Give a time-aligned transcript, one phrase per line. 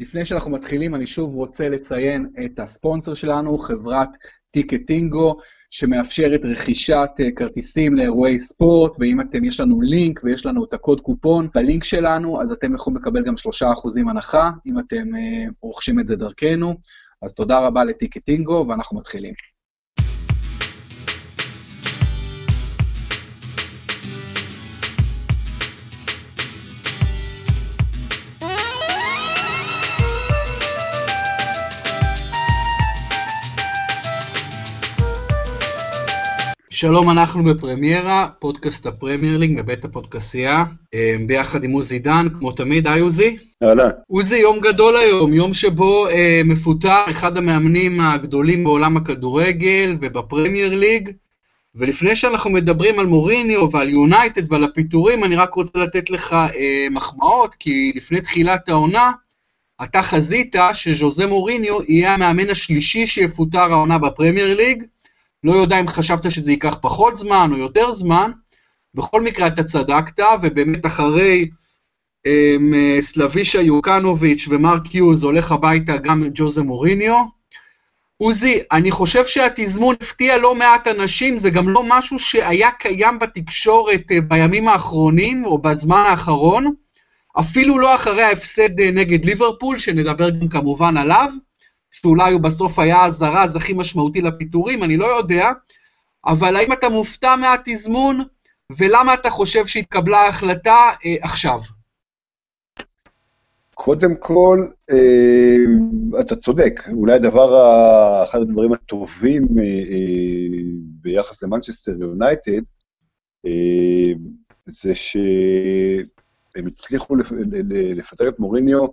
[0.00, 4.08] לפני שאנחנו מתחילים, אני שוב רוצה לציין את הספונסר שלנו, חברת
[4.50, 5.36] טיקטינגו,
[5.70, 11.00] שמאפשרת רכישת אה, כרטיסים לאירועי ספורט, ואם אתם, יש לנו לינק ויש לנו את הקוד
[11.00, 16.06] קופון בלינק שלנו, אז אתם יכולים לקבל גם 3% הנחה, אם אתם אה, רוכשים את
[16.06, 16.74] זה דרכנו.
[17.22, 19.34] אז תודה רבה לטיקטינגו, ואנחנו מתחילים.
[36.82, 40.64] שלום, אנחנו בפרמיירה, פודקאסט הפרמייר ליג מבית הפודקסייה,
[40.94, 43.36] אה, ביחד עם עוזי דן, כמו תמיד, היי עוזי.
[43.62, 43.90] אהלן.
[44.06, 51.10] עוזי, יום גדול היום, יום שבו אה, מפוטר אחד המאמנים הגדולים בעולם הכדורגל ובפרמייר ליג,
[51.74, 56.86] ולפני שאנחנו מדברים על מוריניו ועל יונייטד ועל הפיטורים, אני רק רוצה לתת לך אה,
[56.90, 59.10] מחמאות, כי לפני תחילת העונה,
[59.82, 64.82] אתה חזית שז'וזה מוריניו יהיה המאמן השלישי שיפוטר העונה בפרמייר ליג,
[65.44, 68.30] לא יודע אם חשבת שזה ייקח פחות זמן או יותר זמן,
[68.94, 71.48] בכל מקרה אתה צדקת, ובאמת אחרי
[72.28, 77.24] um, סלבישה יוקנוביץ' ומרק יוז הולך הביתה גם ג'וזה מוריניו.
[78.16, 84.02] עוזי, אני חושב שהתזמון הפתיע לא מעט אנשים, זה גם לא משהו שהיה קיים בתקשורת
[84.10, 86.74] uh, בימים האחרונים או בזמן האחרון,
[87.40, 91.30] אפילו לא אחרי ההפסד uh, נגד ליברפול, שנדבר גם כמובן עליו.
[91.92, 95.50] שאולי הוא בסוף היה הזרז הכי משמעותי לפיטורים, אני לא יודע,
[96.26, 98.22] אבל האם אתה מופתע מהתזמון,
[98.78, 101.60] ולמה אתה חושב שהתקבלה ההחלטה אה, עכשיו?
[103.74, 107.54] קודם כל, אה, אתה צודק, אולי הדבר,
[108.24, 110.62] אחד הדברים הטובים אה, אה,
[111.00, 112.62] ביחס למנצ'סטר יונייטד,
[113.46, 114.12] אה,
[114.64, 117.16] זה שהם הצליחו
[117.96, 118.84] לפטר את מוריניו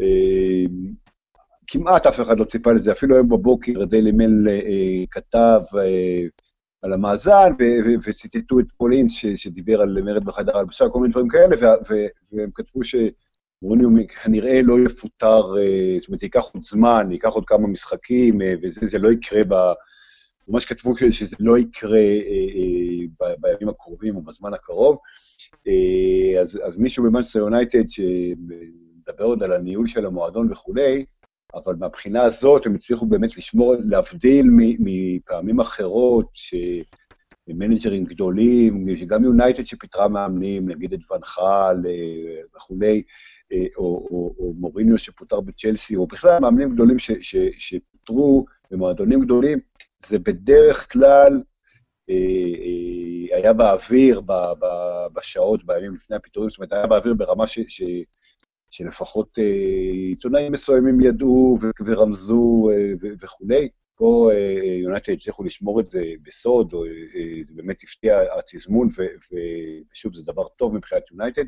[0.00, 0.64] אה,
[1.72, 6.26] כמעט אף אחד לא ציפה לזה, אפילו היום בבוקר דיילי מל אה, כתב אה,
[6.82, 7.52] על המאזן,
[8.06, 11.56] וציטטו את פולינס שדיבר על מרד בחדר הלבשה, כל מיני דברים כאלה,
[12.32, 17.68] והם כתבו שמוריניו כנראה לא יפוטר, אה, זאת אומרת, ייקח עוד זמן, ייקח עוד כמה
[17.68, 19.54] משחקים, אה, וזה זה לא יקרה ב...
[20.48, 24.98] ממש כתבו שזה לא יקרה אה, בימים הקרובים או בזמן הקרוב.
[26.40, 31.04] אז, אז מישהו במנצ'סטר יונייטד, שמדבר עוד על הניהול של המועדון וכולי,
[31.54, 34.46] אבל מהבחינה הזאת הם הצליחו באמת לשמור, להבדיל
[34.80, 43.02] מפעמים אחרות, שמנג'רים גדולים, שגם יונייטד שפיטרה מאמנים, נגיד את ונחל אה, וכולי,
[43.52, 49.20] אה, או, או, או מוריניו שפוטר בצ'לסי, או בכלל מאמנים גדולים ש, ש, שפוטרו במועדונים
[49.20, 49.58] גדולים,
[50.06, 51.42] זה בדרך כלל
[52.10, 54.22] אה, היה באוויר
[55.12, 57.82] בשעות, בימים לפני הפיטורים, זאת אומרת, היה באוויר ברמה ש, ש,
[58.70, 59.44] שלפחות אה,
[60.08, 63.68] עיתונאים מסוימים ידעו ורמזו אה, וכולי.
[63.94, 66.84] פה אה, יונייטד הצליחו לשמור את זה בסוד, או
[67.42, 68.88] זה באמת הפתיע התזמון,
[69.92, 71.44] ושוב, זה דבר טוב מבחינת יונייטד.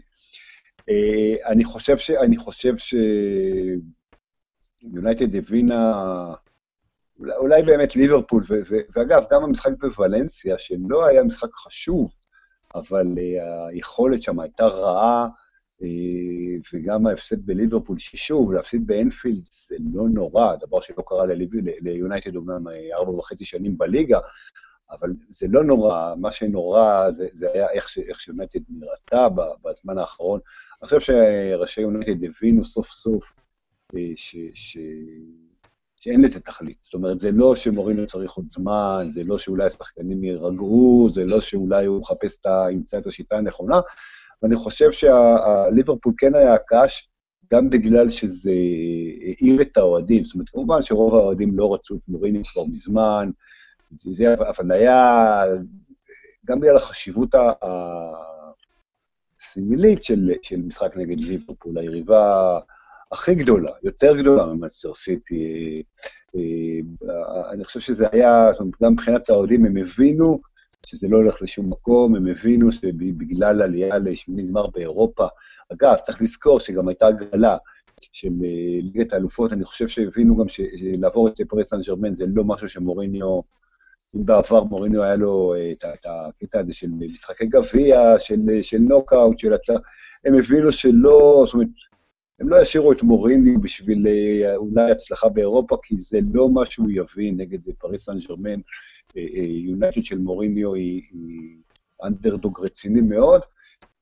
[1.47, 2.11] אני חושב ש...
[2.11, 2.95] אני חושב ש...
[4.83, 5.93] יונייטד הבינה,
[7.19, 12.13] אולי, אולי באמת ליברפול, ו, ו, ואגב, גם המשחק בוולנסיה, שלא היה משחק חשוב,
[12.75, 15.29] אבל uh, היכולת שם הייתה רעה,
[16.73, 21.27] וגם ההפסד בליברפול, ששוב, להפסיד באנפילד זה לא נורא, דבר שלא קרה
[21.81, 24.19] ליונייטד אומנם אה, ארבע וחצי שנים בליגה,
[24.91, 29.29] אבל זה לא נורא, מה שנורא זה, זה היה איך, איך שיונייטד נראתה
[29.65, 30.41] בזמן האחרון.
[30.83, 33.33] אני חושב שראשי יונייטד הבינו סוף סוף
[33.95, 34.79] אה, ש, ש,
[36.01, 36.79] שאין לזה תכלית.
[36.81, 41.41] זאת אומרת, זה לא שמורינו צריך עוד זמן, זה לא שאולי השחקנים יירגעו, זה לא
[41.41, 42.47] שאולי הוא מחפש את.
[42.73, 43.81] ימצא את השיטה הנכונה,
[44.43, 47.09] ואני חושב שהליברפול כן היה קש,
[47.53, 48.51] גם בגלל שזה
[49.21, 50.25] העיר את האוהדים.
[50.25, 53.31] זאת אומרת, כמובן שרוב האוהדים לא רצו את מוריני כבר מזמן,
[54.13, 55.43] זה, אבל היה,
[56.47, 57.35] גם בגלל החשיבות
[59.41, 62.59] הסמלית של, של משחק נגד ליברפול, היריבה
[63.13, 65.83] הכי גדולה, יותר גדולה ממאצ'ר סיטי.
[66.37, 70.41] אה, אני חושב שזה היה, זאת אומרת, גם מבחינת האוהדים הם הבינו
[70.87, 75.27] שזה לא הולך לשום מקום, הם הבינו שבגלל עלייה לשמיני גמר באירופה,
[75.73, 77.57] אגב, צריך לזכור שגם הייתה הגרלה
[78.13, 82.45] של אה, ליגת האלופות, אני חושב שהבינו גם שלעבור את פריס סן ג'רמן זה לא
[82.45, 83.41] משהו שמוריניו,
[84.17, 89.39] אם בעבר מוריניו היה לו אה, את הקטע הזה של משחקי גביע, של, של נוקאוט,
[89.39, 89.81] של הצלחה,
[90.25, 91.69] הם הבינו שלא, זאת אומרת,
[92.43, 96.91] הם לא ישאירו את מוריניו בשביל אה, אולי הצלחה באירופה, כי זה לא מה שהוא
[96.91, 98.61] יביא נגד פריס סן ג'רמן.
[99.65, 101.57] יונייטד של מוריניו היא, היא
[102.05, 103.43] אנדרדוג רציני מאוד,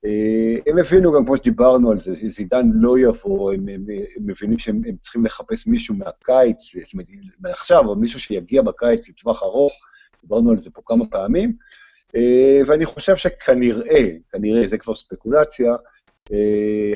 [0.05, 3.85] אה, הם הבינו גם, כמו שדיברנו על זה, שזידן לא יבוא, הם, הם,
[4.17, 7.07] הם מבינים שהם צריכים לחפש מישהו מהקיץ, זאת אומרת,
[7.41, 9.73] מעכשיו, או מישהו שיגיע בקיץ לטווח ארוך,
[10.23, 11.53] דיברנו על זה פה כמה פעמים,
[12.17, 15.77] אה, ואני חושב שכנראה, כנראה, זה כבר ספקולציה, אה,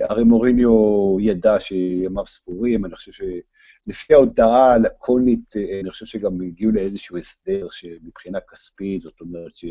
[0.01, 7.17] הרי מוריניו ידע שימיו ספורים, אני חושב שלפי ההודעה הלקונית, אני חושב שגם הגיעו לאיזשהו
[7.17, 9.65] הסדר שמבחינה כספית, זאת אומרת ש...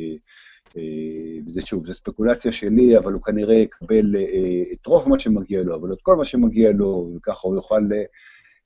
[0.77, 5.63] אה, וזה שוב, זו ספקולציה שלי, אבל הוא כנראה יקבל אה, את רוב מה שמגיע
[5.63, 7.89] לו, אבל את כל מה שמגיע לו, וככה הוא יוכל...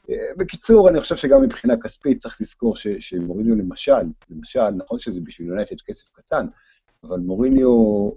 [0.09, 3.91] אה, בקיצור, אני חושב שגם מבחינה כספית צריך לזכור שמוריניו למשל,
[4.29, 6.45] למשל, נכון שזה בשביל יונייטד כסף קטן,
[7.03, 8.11] אבל מוריניו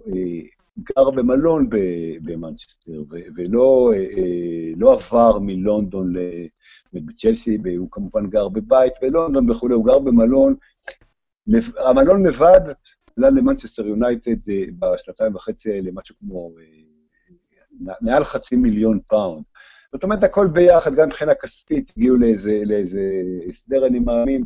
[0.79, 1.69] גר במלון
[2.23, 3.03] במנצ'סטר,
[3.37, 3.93] ולא
[4.77, 6.13] לא עבר מלונדון
[6.93, 10.55] בצ'לסי, הוא כמובן גר בבית בלונדון וכולי, הוא גר במלון,
[11.79, 12.61] המלון לבד
[13.17, 19.45] עלה למנצ'סטר יונייטד אה, בשנתיים וחצי האלה משהו כמו אה, מעל חצי מיליון פאונד.
[19.93, 24.45] זאת אומרת, הכל ביחד, גם מבחינה כספית, הגיעו לאיזה, לאיזה הסדר, אני מאמין,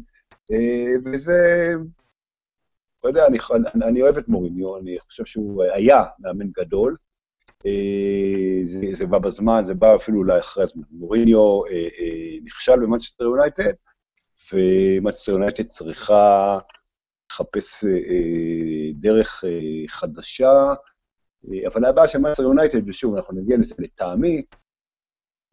[0.53, 1.73] אה, וזה,
[3.05, 3.39] אתה יודע, אני,
[3.83, 6.97] אני אוהב את מוריניו, אני חושב שהוא היה מאמן גדול.
[8.63, 10.83] זה, זה בא בזמן, זה בא אפילו אולי אחרי הזמן.
[10.91, 11.61] מוריניו
[12.45, 13.73] נכשל במנצ'סטר יונייטד,
[14.53, 16.59] ומנצ'סטר יונייטד צריכה
[17.31, 20.75] לחפש אה, אה, דרך אה, חדשה,
[21.67, 24.43] אבל הבעיה של מנצ'סטר יונייטד, ושוב, אנחנו נגיע לזה לטעמי,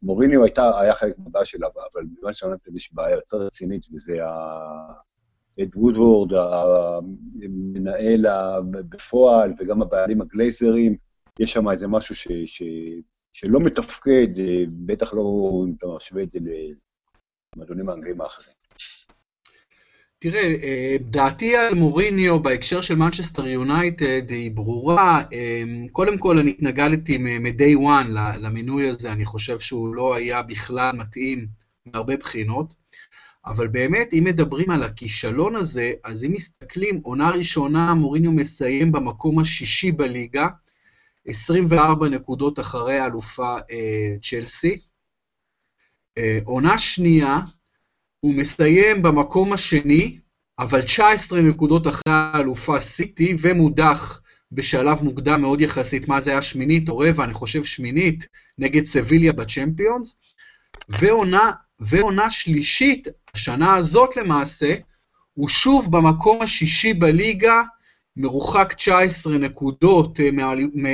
[0.02, 4.16] מוריניו הייתה, היה חלק מהבעיה שלה, אבל במנצ'סטר יונייטד יש בעיה יותר רצינית, וזה
[5.60, 6.32] אד וודוורד,
[7.42, 8.26] המנהל
[8.70, 10.96] בפועל, וגם הבעלים הגלייזרים,
[11.38, 12.62] יש שם איזה משהו ש, ש,
[13.32, 14.28] שלא מתפקד,
[14.68, 15.22] בטח לא
[15.68, 16.38] אם אתה משווה את זה
[17.56, 18.54] למועדונים האנגלים האחרים.
[20.22, 25.22] תראה, אה, דעתי על מוריניו בהקשר של מנצ'סטר יונייטד היא ברורה.
[25.32, 25.62] אה,
[25.92, 31.46] קודם כל, אני התנגדתי מ-day one למינוי הזה, אני חושב שהוא לא היה בכלל מתאים
[31.86, 32.74] מהרבה בחינות.
[33.46, 39.38] אבל באמת, אם מדברים על הכישלון הזה, אז אם מסתכלים, עונה ראשונה, מוריניו מסיים במקום
[39.38, 40.46] השישי בליגה,
[41.26, 44.78] 24 נקודות אחרי האלופה אה, צ'לסי.
[46.44, 47.38] עונה שנייה,
[48.20, 50.18] הוא מסיים במקום השני,
[50.58, 54.20] אבל 19 נקודות אחרי האלופה סיטי, ומודח
[54.52, 58.26] בשלב מוקדם מאוד יחסית, מה זה היה שמינית או רבע, אני חושב שמינית,
[58.58, 60.18] נגד סביליה בצ'מפיונס,
[60.88, 61.50] ועונה,
[61.84, 64.74] ועונה שלישית, השנה הזאת למעשה,
[65.34, 67.62] הוא שוב במקום השישי בליגה,
[68.16, 70.28] מרוחק 19 נקודות אה,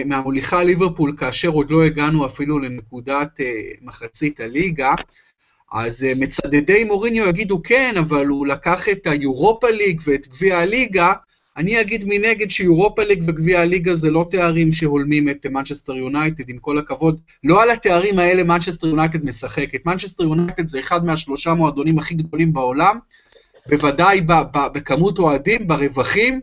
[0.04, 3.46] מהמוליכה ליברפול, כאשר עוד לא הגענו אפילו לנקודת אה,
[3.82, 4.94] מחצית הליגה.
[5.72, 11.12] אז אה, מצדדי מוריניו יגידו כן, אבל הוא לקח את היורופה ליג ואת גביע הליגה,
[11.58, 16.58] אני אגיד מנגד שיורופה ליג וגביע הליגה זה לא תארים שהולמים את מנצ'סטר יונייטד, עם
[16.58, 17.20] כל הכבוד.
[17.44, 19.86] לא על התארים האלה מנצ'סטר יונייטד משחקת.
[19.86, 22.98] מנצ'סטר יונייטד זה אחד מהשלושה מועדונים הכי גדולים בעולם,
[23.66, 24.20] בוודאי
[24.72, 26.40] בכמות אוהדים, ברווחים,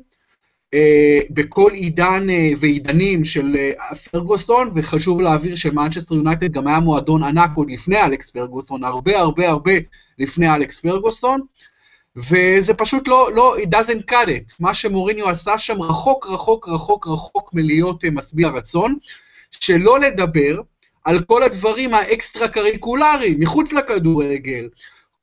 [0.73, 7.23] אה, בכל עידן אה, ועידנים של אה, פרגוסון, וחשוב להעביר שמנצ'סטר יונייטד גם היה מועדון
[7.23, 9.73] ענק עוד לפני אלכס פרגוסון, הרבה הרבה הרבה
[10.19, 11.41] לפני אלכס פרגוסון,
[12.17, 14.55] וזה פשוט לא, לא, it doesn't cut it.
[14.59, 18.97] מה שמוריניו עשה שם רחוק רחוק רחוק רחוק מלהיות משביע רצון,
[19.51, 20.61] שלא לדבר
[21.03, 24.69] על כל הדברים האקסטרה קריקולריים, מחוץ לכדורגל,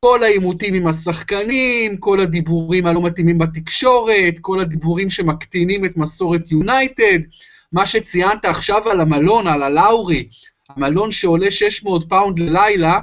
[0.00, 7.18] כל העימותים עם השחקנים, כל הדיבורים הלא מתאימים בתקשורת, כל הדיבורים שמקטינים את מסורת יונייטד,
[7.72, 10.28] מה שציינת עכשיו על המלון, על הלאורי,
[10.68, 13.00] המלון שעולה 600 פאונד ללילה,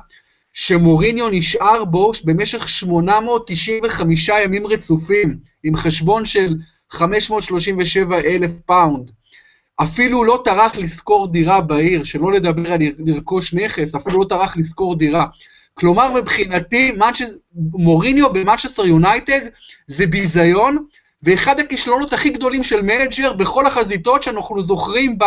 [0.54, 6.56] שמוריניו נשאר בו במשך 895 ימים רצופים, עם חשבון של
[6.90, 9.12] 537 אלף פאונד.
[9.84, 14.96] אפילו לא טרח לשכור דירה בעיר, שלא לדבר על לרכוש נכס, אפילו לא טרח לשכור
[14.96, 15.26] דירה.
[15.74, 16.92] כלומר, מבחינתי,
[17.56, 19.40] מוריניו במנצ'סטר יונייטד
[19.88, 20.86] זה ביזיון,
[21.24, 25.24] ואחד הכישלונות הכי גדולים של מנג'ר בכל החזיתות שאנחנו זוכרים ב,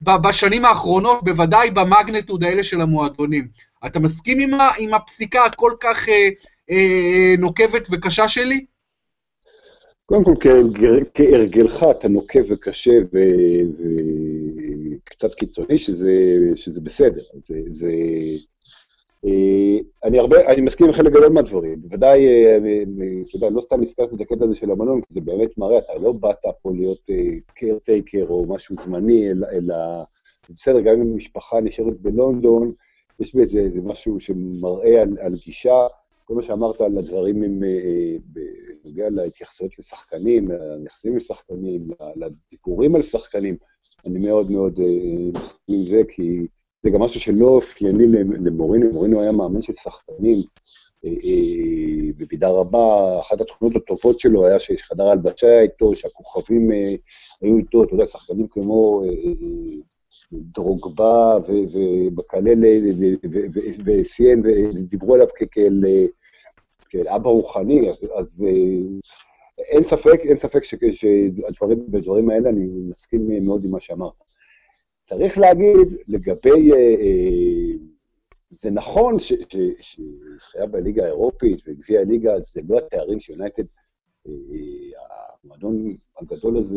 [0.00, 3.48] ב, בשנים האחרונות, בוודאי במגנטוד האלה של המועדונים.
[3.86, 6.28] אתה מסכים עם, ה, עם הפסיקה הכל כך אה,
[6.70, 8.66] אה, נוקבת וקשה שלי?
[10.06, 10.34] קודם כל,
[11.14, 12.92] כהרגלך אתה נוקב וקשה
[15.04, 16.12] וקצת קיצוני, שזה,
[16.54, 17.22] שזה בסדר.
[17.44, 17.90] זה, זה,
[19.24, 21.82] אה, אני הרבה, אני מסכים עם חלק גדול מהדברים.
[21.82, 22.56] בוודאי, אה,
[23.28, 25.92] אתה יודע, לא סתם הזכרתי את הקטע הזה של המלון, כי זה באמת מראה, אתה
[26.02, 27.10] לא באת פה להיות
[27.54, 29.76] קרטייקר אה, או משהו זמני, אלא,
[30.50, 32.72] בסדר, גם אם המשפחה נשארת בלונדון,
[33.22, 35.86] יש בזה איזה משהו שמראה על, על גישה.
[36.24, 37.62] כל מה שאמרת על הדברים עם,
[38.24, 40.50] בנוגע להתייחסויות לשחקנים,
[40.84, 41.88] ליחסים עם שחקנים,
[42.94, 43.56] על שחקנים,
[44.06, 44.80] אני מאוד מאוד
[45.32, 46.46] מסכים עם זה, כי
[46.82, 48.06] זה גם משהו שלא אופייני
[48.44, 50.38] למורינו, מורינו היה מאמן של שחקנים,
[52.16, 56.70] במידה רבה, אחת התכונות הטובות שלו היה שחדר ההלבשה היה איתו, שהכוכבים
[57.42, 59.02] היו איתו, אתה יודע, שחקנים כמו
[60.32, 62.64] דרוגבה ובקלל
[63.84, 64.42] וסיין,
[64.74, 65.26] ודיברו עליו
[66.90, 68.44] כאל אבא רוחני, אז, אז
[69.58, 74.12] אין ספק, אין ספק שבדברים האלה אני מסכים מאוד עם מה שאמרת.
[75.04, 76.70] צריך להגיד, לגבי,
[78.50, 79.16] זה נכון
[79.80, 83.62] שזכייה בליגה האירופית וגביע הליגה זה לא התארים שיונייטד,
[85.44, 86.74] המועדון הגדול הזה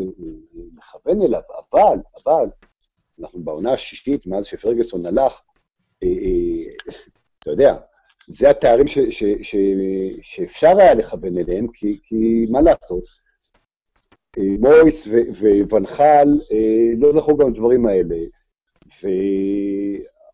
[0.74, 2.50] מכוון אליו, אבל, אבל,
[3.20, 5.42] אנחנו בעונה השישית, מאז שפרגוסון הלך,
[6.04, 6.94] אה, אה,
[7.40, 7.76] אתה יודע,
[8.28, 9.56] זה התארים ש, ש, ש,
[10.22, 13.04] שאפשר היה לכוון אליהם, כי, כי מה לעשות,
[14.38, 15.08] אה, מויס
[15.70, 16.28] וונחל
[16.98, 18.18] לא זכו גם לדברים האלה.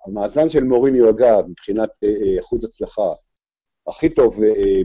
[0.07, 1.89] והמאזן של מוריניו, אגב, מבחינת
[2.39, 3.13] אחוז הצלחה,
[3.91, 4.39] הכי טוב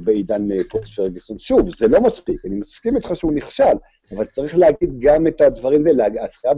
[0.04, 1.38] בעידן פוסט פרגוסון.
[1.38, 3.74] שוב, זה לא מספיק, אני מסכים איתך שהוא נכשל,
[4.14, 6.24] אבל צריך להגיד גם את הדברים האלה.
[6.24, 6.54] הזכייה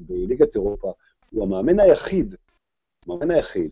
[0.00, 0.92] בליגת אירופה
[1.30, 2.34] הוא המאמן היחיד,
[3.06, 3.70] המאמן היחיד,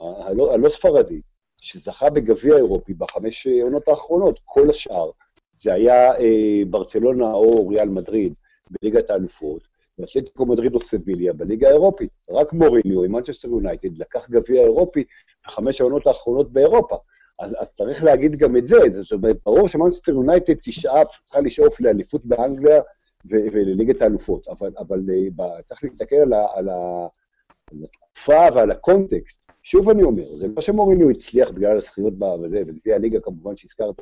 [0.00, 1.20] הלא, ספרדי,
[1.62, 4.40] שזכה בגביע אירופי בחמש עונות האחרונות.
[4.44, 5.10] כל השאר
[5.56, 8.34] זה היה אה, ברצלונה או ריאל מדריד
[8.70, 9.62] בליגת האלופות,
[9.98, 12.10] ואתלטיקו מדריד או סביליה בליגה האירופית.
[12.30, 15.04] רק מוריניו עם מנצ'סטר יונייטד לקח גביע אירופי
[15.46, 16.96] בחמש העונות האחרונות באירופה.
[17.40, 21.80] אז, אז צריך להגיד גם את זה, זאת אומרת, ברור שמנצ'סטר יונייטד תשאף, צריכה לשאוף
[21.80, 22.80] לאליפות באנגליה
[23.24, 25.00] ולליגת האלופות, אבל, אבל
[25.40, 29.42] אה, צריך להסתכל על, על, על התקופה ועל הקונטקסט.
[29.62, 33.94] שוב אני אומר, זה לא שמוריניו הצליח בגלל הזכיות בזה, וגביע הליגה כמובן שהזכרת,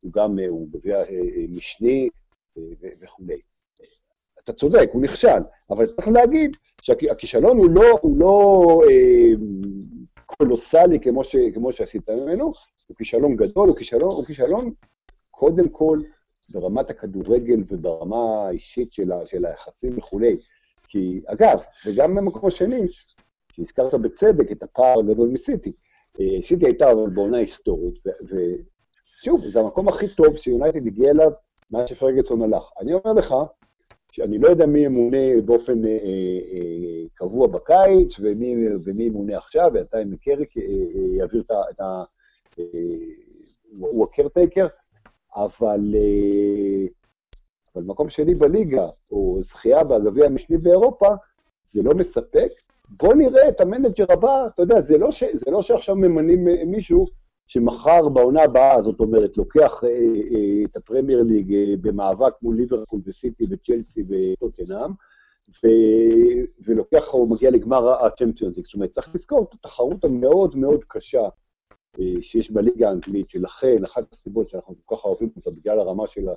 [0.00, 2.08] הוא גם, אה, הוא גביע אה, משני
[3.00, 3.40] וכולי.
[4.44, 9.32] אתה צודק, הוא נכשל, אבל צריך להגיד שהכישלון הוא לא, הוא לא אה,
[10.38, 12.52] קולוסלי כמו, ש, כמו שעשית ממנו,
[12.86, 14.72] הוא כישלון גדול, הוא כישלון, הוא כישלון
[15.30, 15.98] קודם כל
[16.50, 20.36] ברמת הכדורגל וברמה האישית של, ה, של היחסים וכולי.
[20.88, 22.86] כי, אגב, וגם במקום השני,
[23.52, 25.72] שהזכרת בצדק את הפער הגדול מסיטי,
[26.20, 31.30] אה, סיטי הייתה אבל בעונה היסטורית, ושוב, זה המקום הכי טוב שיונייטד הגיע אליו
[31.70, 32.70] מאז שפרגסון הלך.
[32.80, 33.34] אני אומר לך,
[34.12, 40.10] שאני לא יודע מי ימונה באופן אה, אה, קבוע בקיץ, ומי, ומי ימונה עכשיו, בינתיים
[40.10, 42.02] קאריק אה, אה, יעביר את ה...
[42.58, 42.64] אה,
[43.78, 44.66] הוא ה caretaker,
[45.36, 46.86] אבל, אה,
[47.74, 51.08] אבל מקום שני בליגה, או זכייה בגביע המשני באירופה,
[51.62, 52.50] זה לא מספק.
[52.88, 56.64] בוא נראה את המנג'ר הבא, אתה יודע, זה לא, ש, זה לא שעכשיו ממנים אה,
[56.66, 57.06] מישהו
[57.52, 63.00] שמחר בעונה הבאה, זאת אומרת, לוקח אה, אה, את הפרמייר ליג אה, במאבק מול ליברפול
[63.06, 64.90] וסיטי וצ'לסי וטוטנאם,
[65.64, 71.28] ו- ולוקח, הוא מגיע לגמר הצ'מפיונס זאת אומרת, צריך לזכור את התחרות המאוד מאוד קשה
[72.00, 76.32] אה, שיש בליגה האנגלית, שלכן אחת הסיבות שאנחנו כל כך אוהבים אותה בגלל הרמה שלה,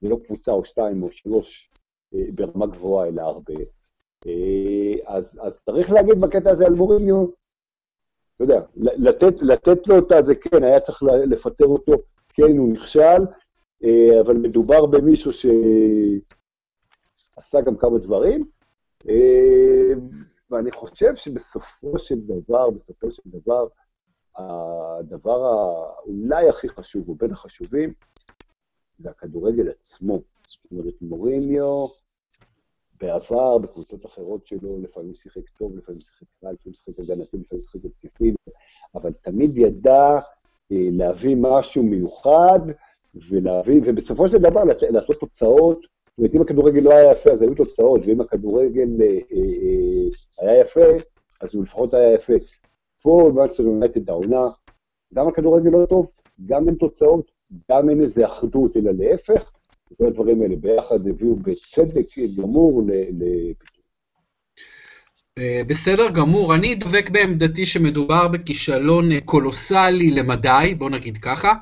[0.00, 1.70] זה לא קבוצה או שתיים או שלוש
[2.14, 3.54] אה, ברמה גבוהה, אלא הרבה.
[4.26, 7.26] אה, אז, אז צריך להגיד בקטע הזה על מוריניו,
[8.36, 11.92] אתה יודע, לתת, לתת לו את זה, כן, היה צריך לפטר אותו,
[12.28, 13.22] כן, הוא נכשל,
[14.20, 15.50] אבל מדובר במישהו שעשה
[17.60, 18.44] גם כמה דברים,
[20.50, 23.66] ואני חושב שבסופו של דבר, בסופו של דבר,
[24.36, 25.56] הדבר
[26.06, 27.92] אולי הכי חשוב, או בין החשובים,
[28.98, 30.20] זה הכדורגל עצמו.
[30.46, 31.86] זאת אומרת, מוריניו,
[33.00, 37.80] בעבר, בקבוצות אחרות שלו, לפעמים שיחק טוב, לפעמים שיחק רע, לפעמים שיחק הגנתי, לפעמים שיחק
[37.84, 38.34] התקפי,
[38.94, 40.18] אבל תמיד ידע
[40.72, 42.60] אה, להביא משהו מיוחד,
[43.30, 44.60] ולהביא, ובסופו של דבר
[44.90, 45.80] לעשות תוצאות.
[45.80, 50.08] זאת אומרת, אם הכדורגל לא היה יפה, אז היו תוצאות, ואם הכדורגל אה, אה,
[50.40, 51.04] היה יפה,
[51.40, 52.32] אז הוא לפחות היה יפה.
[53.02, 54.48] פה מנצ'סטר יונייטד העונה,
[55.14, 56.06] גם הכדורגל לא טוב,
[56.46, 57.30] גם אין תוצאות,
[57.70, 59.52] גם אין איזה אחדות, אלא להפך,
[59.98, 63.76] כל הדברים האלה ביחד הביאו בצדק גמור לפיתוח.
[65.38, 71.52] אה, בסדר גמור, אני דבק בעמדתי שמדובר בכישלון קולוסלי למדי, בוא נגיד ככה.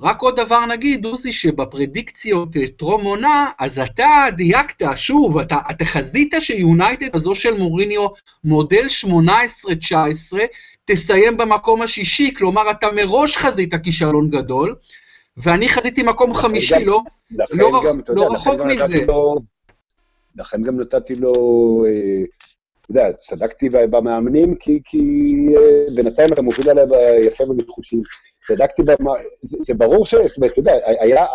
[0.00, 6.34] רק עוד דבר נגיד, עוזי, שבפרדיקציות טרום עונה, אז אתה דייקת, שוב, אתה, אתה חזית
[6.40, 8.06] שיונייטד הזו של מוריניו,
[8.44, 10.36] מודל 18-19,
[10.84, 14.74] תסיים במקום השישי, כלומר אתה מראש חזית כישלון גדול,
[15.42, 19.06] ואני חזיתי מקום חמישי, לא, לא, גם, לא יודע, רחוק מזה.
[19.06, 19.38] לו,
[20.36, 21.32] לכן גם נתתי לו,
[21.86, 22.24] אה,
[22.80, 24.98] אתה יודע, צדקתי במאמנים, כי, כי
[25.56, 26.84] אה, בינתיים אתה מוביל עליי
[27.26, 28.02] יפה בנחושים.
[28.46, 30.14] צדקתי, במה, זה, זה ברור ש...
[30.14, 31.26] זאת אומרת, אתה יודע, היה...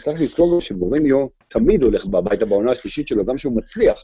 [0.00, 3.98] צריך לזכור שמוריניו תמיד הולך הביתה בעונה השלישית שלו, גם כשהוא מצליח.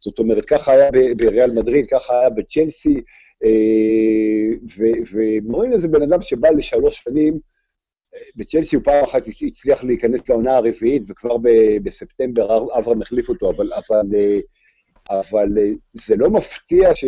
[0.00, 3.00] זאת אומרת, ככה היה בריאל מדריד, ככה היה בצ'לסי,
[5.12, 7.38] ומוריניו זה בן אדם שבא לשלוש שנים,
[8.36, 11.36] בצ'לסי הוא פעם אחת הצליח להיכנס לעונה הרביעית, וכבר
[11.82, 14.06] בספטמבר אברהם החליף אותו, אבל, אבל,
[15.10, 15.48] אבל
[15.92, 17.04] זה לא מפתיע ש...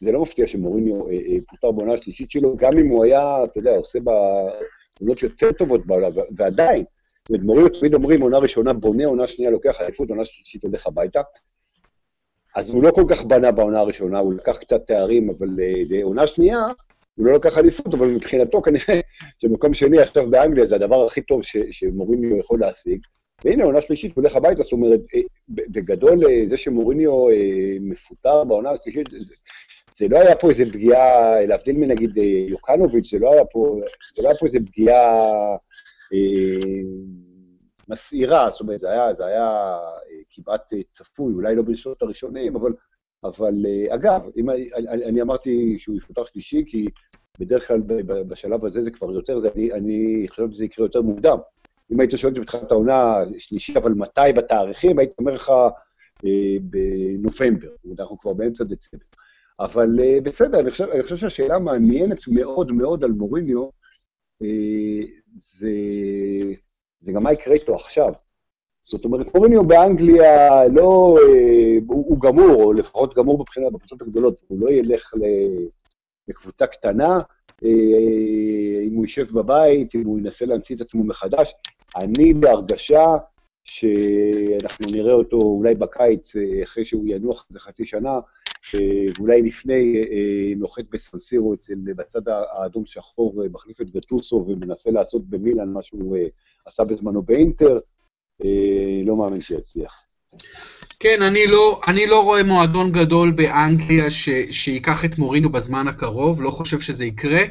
[0.00, 3.58] זה לא מפתיע שמוריניו אה, אה, פוטר בעונה השלישית שלו, גם אם הוא היה, אתה
[3.58, 6.84] יודע, עושה בעונות יותר טובות בעולם, ועדיין,
[7.18, 10.86] זאת אומרת, מוריניו תמיד אומרים, עונה ראשונה בונה, עונה שנייה לוקח אליפות, עונה שלישית הולך
[10.86, 11.20] הביתה.
[12.56, 15.48] אז הוא לא כל כך בנה בעונה הראשונה, הוא לקח קצת תארים, אבל
[16.02, 16.58] עונה שנייה,
[17.20, 19.00] הוא לא לקח אליפות, אבל מבחינתו כנראה
[19.38, 23.00] שמקום שני עכשיו באנגליה זה הדבר הכי טוב ש, שמוריניו יכול להשיג.
[23.44, 25.00] והנה, עונה שלישית, הוא הולך הביתה, זאת אומרת,
[25.48, 27.26] בגדול זה שמוריניו
[27.80, 29.34] מפוטר בעונה השלישית, זה,
[29.96, 33.80] זה לא היה פה איזה פגיעה, להבדיל מנגיד אה, יוקנוביץ', זה לא היה פה,
[34.16, 35.04] זה לא היה פה איזה פגיעה
[36.12, 36.80] אה,
[37.88, 39.48] מסעירה, זאת אומרת, זה היה, זה היה
[40.10, 42.72] אה, כמעט אה, צפוי, אולי לא בשנות הראשונים, אבל,
[43.24, 44.68] אבל אה, אגב, אם, אני,
[45.04, 46.86] אני אמרתי שהוא יפותח שלישי, כי
[47.38, 51.38] בדרך כלל בשלב הזה זה כבר יותר, זה, אני, אני חושב שזה יקרה יותר מוקדם.
[51.92, 55.50] אם היית שואל אותי בתחילת העונה שלישי, אבל מתי בתאריכים, הייתי אומר לך
[56.24, 59.04] אה, בנובמבר, אנחנו כבר באמצע דצמבר.
[59.60, 63.68] אבל uh, בסדר, אני חושב, אני חושב שהשאלה המעניינת מאוד מאוד על מוריניו,
[64.42, 64.46] uh,
[65.36, 65.70] זה,
[67.00, 68.12] זה גם מה יקרה איתו עכשיו.
[68.90, 74.40] זאת אומרת, מוריניו באנגליה לא, uh, הוא, הוא גמור, או לפחות גמור מבחינת הקבוצות הגדולות,
[74.48, 75.14] הוא לא ילך
[76.28, 77.20] לקבוצה קטנה,
[77.50, 77.66] uh,
[78.88, 81.52] אם הוא יישב בבית, אם הוא ינסה להמציא את עצמו מחדש.
[81.96, 83.06] אני בהרגשה
[83.64, 86.32] שאנחנו נראה אותו אולי בקיץ,
[86.62, 88.20] אחרי שהוא ינוח איזה חצי שנה,
[88.74, 95.28] ואולי לפני אה, נוחת בסנסירו אצל, בצד האדום שחור, אה, מחליף את גטוסו ומנסה לעשות
[95.28, 96.26] במילאן מה שהוא אה,
[96.66, 97.78] עשה בזמנו באינטר,
[99.06, 100.02] לא מאמין שיצליח.
[101.00, 106.42] כן, אני לא, אני לא רואה מועדון גדול באנגליה ש, שייקח את מורינו בזמן הקרוב,
[106.42, 107.42] לא חושב שזה יקרה.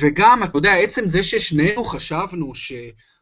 [0.00, 2.72] וגם, אתה יודע, עצם זה ששנינו חשבנו ש...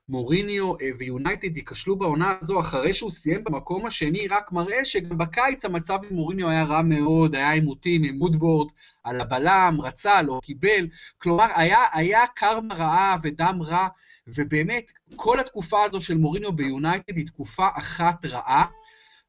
[0.09, 5.65] מוריניו אה, ויונייטד ייכשלו בעונה הזו אחרי שהוא סיים במקום השני, רק מראה שגם בקיץ
[5.65, 8.69] המצב עם מוריניו היה רע מאוד, היה עימותים עם וודוורד
[9.05, 10.89] על הבלם, רצה, לא קיבל,
[11.19, 13.89] כלומר היה, היה karma רעה ודם רע,
[14.27, 18.67] ובאמת כל התקופה הזו של מוריניו ביונייטד היא תקופה אחת רעה.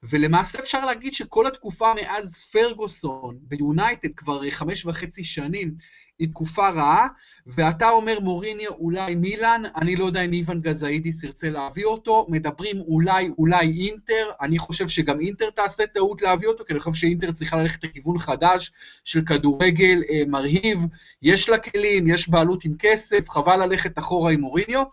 [0.03, 5.75] ולמעשה אפשר להגיד שכל התקופה מאז פרגוסון ביונייטד כבר חמש וחצי שנים
[6.19, 7.07] היא תקופה רעה,
[7.47, 12.79] ואתה אומר מוריניו אולי מילאן, אני לא יודע אם איוון גזאידיס ירצה להביא אותו, מדברים
[12.79, 17.31] אולי, אולי אינטר, אני חושב שגם אינטר תעשה טעות להביא אותו, כי אני חושב שאינטר
[17.31, 18.71] צריכה ללכת לכיוון חדש
[19.03, 20.79] של כדורגל אה, מרהיב,
[21.21, 24.83] יש לה כלים, יש בעלות עם כסף, חבל ללכת אחורה עם מוריניו.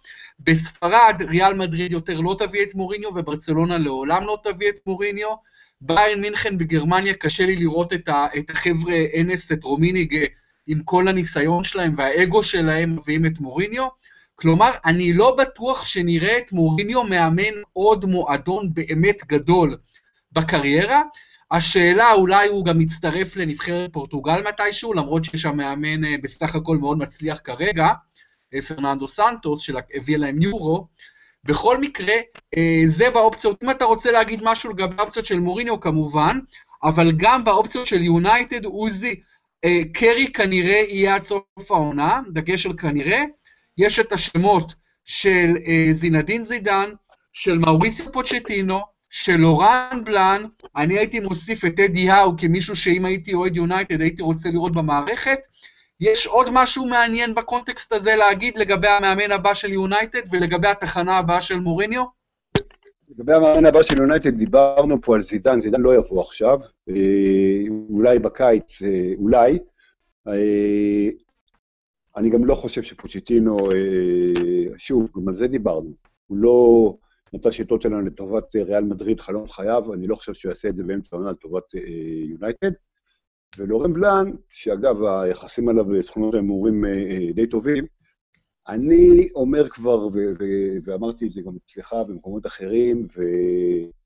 [0.40, 5.28] בספרד, ריאל מדריד יותר לא תביא את מוריניו, וברצלונה לעולם לא תביא את מוריניו.
[5.80, 10.26] ביירן מינכן בגרמניה, קשה לי לראות את, ה, את החבר'ה אנס, את רומיניג,
[10.66, 13.88] עם כל הניסיון שלהם והאגו שלהם מביאים את מוריניו.
[14.36, 19.76] כלומר, אני לא בטוח שנראה את מוריניו מאמן עוד מועדון באמת גדול
[20.32, 21.02] בקריירה.
[21.50, 26.76] השאלה, אולי הוא גם יצטרף לנבחרת פורטוגל מתישהו, למרות שיש שם מאמן אה, בסך הכל
[26.76, 27.88] מאוד מצליח כרגע,
[28.54, 30.86] אה, פרננדו סנטוס, שהביא להם יורו.
[31.44, 32.14] בכל מקרה,
[32.56, 36.38] אה, זה באופציות, אם אתה רוצה להגיד משהו לגבי האופציות של מוריניו כמובן,
[36.82, 39.20] אבל גם באופציות של יונייטד, עוזי,
[39.92, 43.22] קרי כנראה יהיה עד סוף העונה, דגש על כנראה.
[43.78, 44.74] יש את השמות
[45.04, 46.90] של אה, זינדין זידן,
[47.32, 50.44] של מאוריסיו פוצ'טינו, של לורן בלאן,
[50.76, 55.38] אני הייתי מוסיף את אדי האו כמישהו שאם הייתי אוהד יונייטד הייתי רוצה לראות במערכת.
[56.00, 61.40] יש עוד משהו מעניין בקונטקסט הזה להגיד לגבי המאמן הבא של יונייטד ולגבי התחנה הבאה
[61.40, 62.04] של מוריניו?
[63.18, 68.18] לגבי המאמן הבא של יונייטד, דיברנו פה על זידן, זידן לא יבוא עכשיו, אה, אולי
[68.18, 69.58] בקיץ, אה, אולי.
[70.28, 71.08] אה,
[72.16, 73.56] אני גם לא חושב שפוצ'יטינו,
[74.76, 75.90] שוב, גם על זה דיברנו,
[76.26, 76.96] הוא לא
[77.32, 80.84] נתן שיטות שלנו לטובת ריאל מדריד, חלום חייו, אני לא חושב שהוא יעשה את זה
[80.84, 81.74] באמצע העונה לטובת
[82.28, 82.70] יונייטד.
[83.58, 86.84] ולורן בלאן, שאגב, היחסים עליו בסכונות ההימורים
[87.34, 87.86] די טובים,
[88.68, 90.08] אני אומר כבר,
[90.84, 93.06] ואמרתי את זה גם אצלך במקומות אחרים,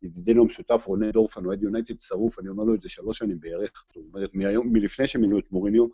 [0.03, 3.85] וידידנו המשותף רונן דורפן, אוהד יונייטד שרוף, אני אומר לו את זה שלוש שנים בערך,
[3.95, 5.87] זאת אומרת, מהיום, מלפני שמינו את מוריניו,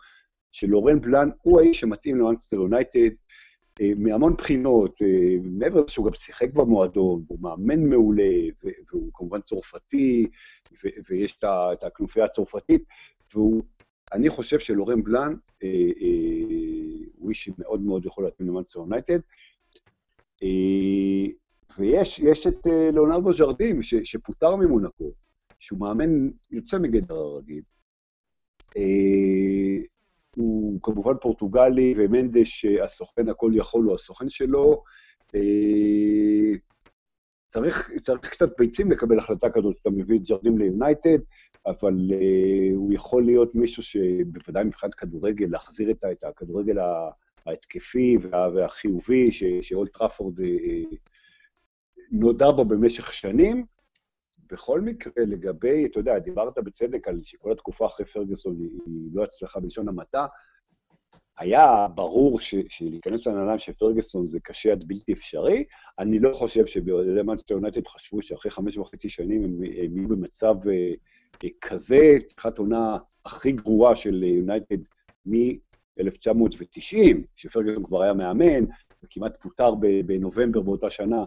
[0.53, 3.11] שלורן בלאן הוא האיש שמתאים למאנסטר יונייטד,
[3.81, 8.33] אה, מהמון בחינות, אה, מעבר לזה שהוא גם שיחק במועדון, הוא מאמן מעולה,
[8.92, 10.27] והוא כמובן צרפתי,
[11.11, 12.85] ויש את הכנופיה הצרפתית,
[13.35, 13.62] והוא
[14.14, 15.68] אני חושב שלורן בלאן אה,
[16.00, 19.18] אה, הוא איש שמאוד מאוד יכול להתאים למאנסטר יונייטד.
[20.42, 21.27] אה,
[21.79, 25.12] ויש את אה, ליאונרדו ז'ארדים, ש, שפוטר ממונקו,
[25.59, 27.62] שהוא מאמן יוצא מגדר הרגיל.
[28.77, 29.85] אה,
[30.37, 34.83] הוא כמובן פורטוגלי, ומנדש, הסוכן הכל יכול, הוא הסוכן שלו.
[37.55, 41.19] צריך, צריך קצת ביצים לקבל החלטה כזאת, שאתה מביא את ז'ארדים ליונייטד,
[41.67, 46.79] אבל אה, הוא יכול להיות מישהו שבוודאי מבחינת כדורגל, להחזיר את, את הכדורגל
[47.47, 49.31] ההתקפי וה, והחיובי,
[49.62, 50.42] שאולד טראפורד אה,
[52.11, 53.64] נודע בו במשך שנים.
[54.51, 58.71] בכל מקרה, לגבי, אתה יודע, דיברת בצדק על שכל התקופה אחרי פרגוסון היא,
[59.12, 60.27] לא הצלחה בלשון המעטה,
[61.38, 65.64] היה ברור שלהיכנס לנעליים של פרגוסון זה קשה עד בלתי אפשרי.
[65.99, 70.92] אני לא חושב שבאוהדי מנצ'סטר יונייטד חשבו שאחרי חמש וחצי שנים הם, יהיו במצב אה,
[71.44, 74.77] אה, כזה, פתיחת עונה הכי גרועה של יונייטד
[75.27, 76.97] מ-1990,
[77.37, 78.64] שפרגוסון כבר היה מאמן,
[79.05, 79.75] וכמעט פוטר
[80.07, 81.25] בנובמבר באותה שנה,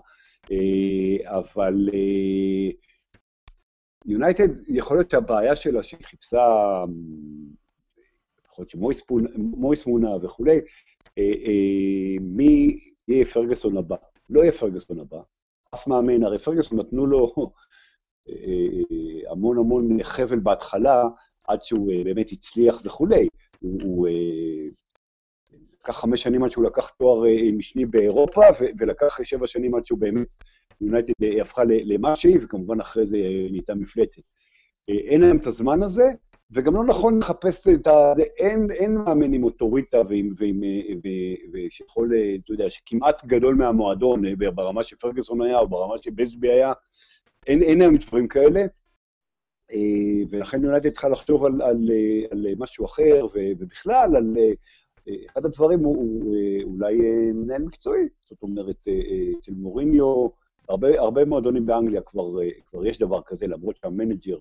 [0.52, 1.89] אה, אבל
[4.06, 6.46] יונייטד, יכול להיות שהבעיה שלה שהיא חיפשה
[8.58, 10.60] יכול להיות שמויס מונה וכולי,
[11.17, 13.96] אה, אה, מי יהיה פרגוסון הבא?
[14.30, 15.22] לא יהיה פרגוסון הבא,
[15.76, 17.34] אף מאמן, הרי פרגוסון נתנו לו
[18.30, 21.04] אה, המון המון חבל בהתחלה,
[21.48, 23.28] עד שהוא באמת הצליח וכולי.
[23.62, 24.08] הוא
[25.74, 28.41] לקח חמש שנים עד שהוא לקח תואר משני באירופה,
[28.80, 30.28] ולקח שבע שנים עד שהוא באמת,
[30.82, 33.17] יונייטד הפכה למה שהיא, וכמובן אחרי זה
[33.50, 34.22] נהייתה מפלצת.
[34.88, 36.12] אין להם את הזמן הזה,
[36.52, 38.14] וגם לא נכון לחפש את ה...
[38.16, 40.62] זה, אין, אין מאמן עם אוטוריטה ועם, ועם,
[41.54, 42.12] ושיכול,
[42.44, 44.22] אתה יודע, שכמעט גדול מהמועדון,
[44.56, 46.74] ברמה שפרגוסון היה או ברמה שבאזבי היה,
[47.48, 48.66] אין, אין להם דברים כאלה,
[49.72, 51.90] אה, ולכן יונייטד צריכה לחשוב על, על,
[52.32, 54.34] על משהו אחר, ובכלל, על...
[55.32, 56.98] אחד הדברים הוא, הוא אולי
[57.34, 58.88] מנהל מקצועי, זאת אומרת,
[59.40, 60.28] אצל מוריניו,
[60.70, 64.38] הרבה, הרבה מועדונים באנגליה כבר, כבר יש דבר כזה, למרות שהמנג'ר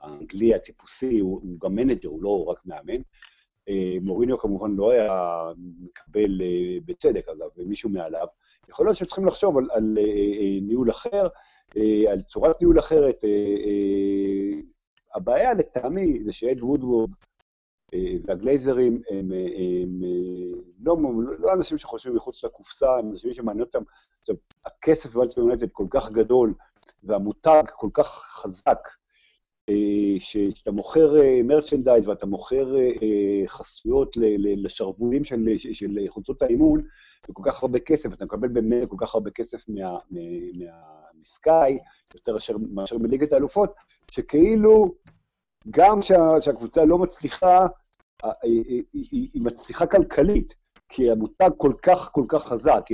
[0.00, 3.00] האנגלי הטיפוסי, הוא, הוא גם מנג'ר, הוא לא רק מאמן.
[3.68, 5.12] אה, מוריניו כמובן לא היה
[5.80, 8.26] מקבל, אה, בצדק אגב, מישהו מעליו.
[8.68, 11.28] יכול להיות שצריכים לחשוב על, על אה, ניהול אחר,
[12.10, 13.24] על צורת ניהול אחרת.
[15.14, 17.10] הבעיה לטעמי זה שאד וודוורד
[18.24, 20.02] והגלייזרים הם, הם
[20.80, 20.96] לא,
[21.38, 23.82] לא אנשים שחושבים מחוץ לקופסה, הם אנשים שמעניין אותם.
[24.20, 26.54] עכשיו, הכסף בבלטון יונטד כל כך גדול,
[27.02, 28.88] והמותג כל כך חזק,
[30.18, 36.82] שאתה מוכר מרצ'נדייז אה, ואתה מוכר אה, חסויות לשרוולים של, של חולצות האימון,
[37.30, 39.64] וכל כך הרבה כסף, אתה מקבל באמת כל כך הרבה כסף
[41.20, 41.78] מסקאי,
[42.14, 42.36] יותר
[42.72, 43.74] מאשר מליגת האלופות,
[44.10, 44.94] שכאילו
[45.70, 47.66] גם שה, שהקבוצה לא מצליחה,
[48.42, 50.54] היא, היא, היא מצליחה כלכלית,
[50.88, 52.86] כי המותג כל כך כל כך חזק.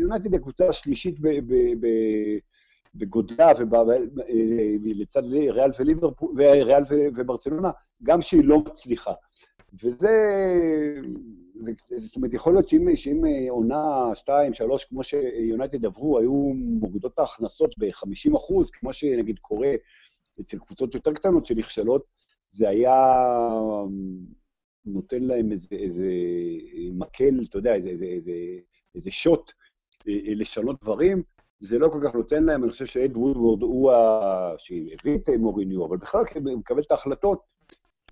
[0.00, 1.86] יונייטד היא הקבוצה השלישית ב, ב, ב,
[2.94, 3.52] בגודלה
[4.84, 7.70] ולצד ריאל וליברפול, וריאל וברצלונה,
[8.02, 9.12] גם שהיא לא מצליחה.
[9.82, 10.10] וזה,
[11.96, 17.74] זאת אומרת, יכול להיות שאם, שאם עונה 2, 3, כמו שיונייטד עברו, היו מורידות ההכנסות
[17.78, 19.72] ב-50 אחוז, כמו שנגיד קורה
[20.40, 22.04] אצל קבוצות יותר קטנות שנכשלות,
[22.48, 23.14] זה היה
[24.84, 26.06] נותן להם איזה, איזה
[26.92, 28.32] מקל, אתה יודע, איזה, איזה, איזה,
[28.94, 29.52] איזה שוט
[30.06, 31.22] לשנות דברים,
[31.60, 34.54] זה לא כל כך נותן להם, אני חושב שאד וודוורד הוא ה...
[34.58, 37.40] שהביא את מוריניו, אבל בכלל הוא מקבל את ההחלטות,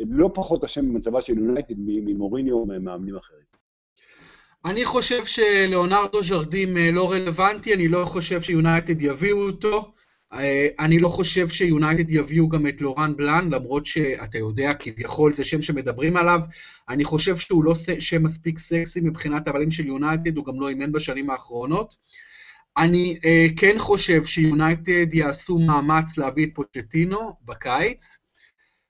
[0.01, 3.49] לא פחות אשם במצבה של יונייטד ממוריניו או ממאמנים אחרים.
[4.65, 9.93] אני חושב שלאונרדו ז'ארדים אה, לא רלוונטי, אני לא חושב שיונייטד יביאו אותו.
[10.33, 15.45] אה, אני לא חושב שיונייטד יביאו גם את לורן בלאן, למרות שאתה יודע, כביכול זה
[15.45, 16.41] שם שמדברים עליו.
[16.89, 20.93] אני חושב שהוא לא שם מספיק סקסי מבחינת הבעלים של יונייטד, הוא גם לא אימן
[20.93, 21.97] בשנים האחרונות.
[22.79, 28.19] אני uh, כן חושב שיונייטד יעשו מאמץ להביא את פוצ'טינו בקיץ,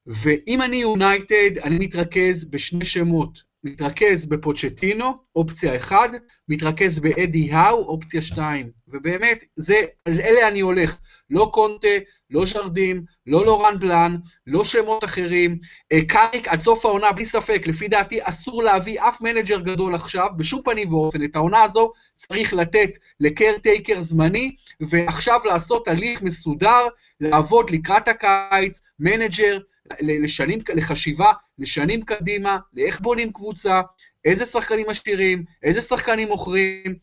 [0.07, 3.49] ואם אני יונייטד, אני מתרכז בשני שמות.
[3.65, 6.11] מתרכז בפוצ'טינו, אופציה 1,
[6.49, 8.71] מתרכז באדי האו, אופציה 2.
[8.89, 9.75] ובאמת, זה,
[10.09, 10.99] אלה אני הולך.
[11.31, 11.89] לא קונטה,
[12.31, 15.59] לא ז'רדים, לא לורן בלאן, לא שמות אחרים.
[15.93, 20.29] אה, קאריק עד סוף העונה, בלי ספק, לפי דעתי אסור להביא אף מנג'ר גדול עכשיו,
[20.37, 21.25] בשום פנים ואופן.
[21.25, 26.87] את העונה הזו צריך לתת ל caretaker זמני, ועכשיו לעשות הליך מסודר,
[27.21, 29.59] לעבוד לקראת הקיץ, מנג'ר,
[30.01, 33.81] לשנים, לחשיבה לשנים קדימה, לאיך בונים קבוצה,
[34.25, 36.95] איזה שחקנים משאירים, איזה שחקנים מוכרים,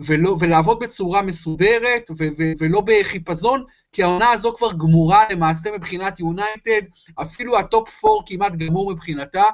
[0.00, 6.20] ולא, ולעבוד בצורה מסודרת ו, ו, ולא בחיפזון, כי העונה הזו כבר גמורה למעשה מבחינת
[6.20, 6.82] יונייטד,
[7.22, 9.44] אפילו ה top 4 כמעט גמור מבחינתה,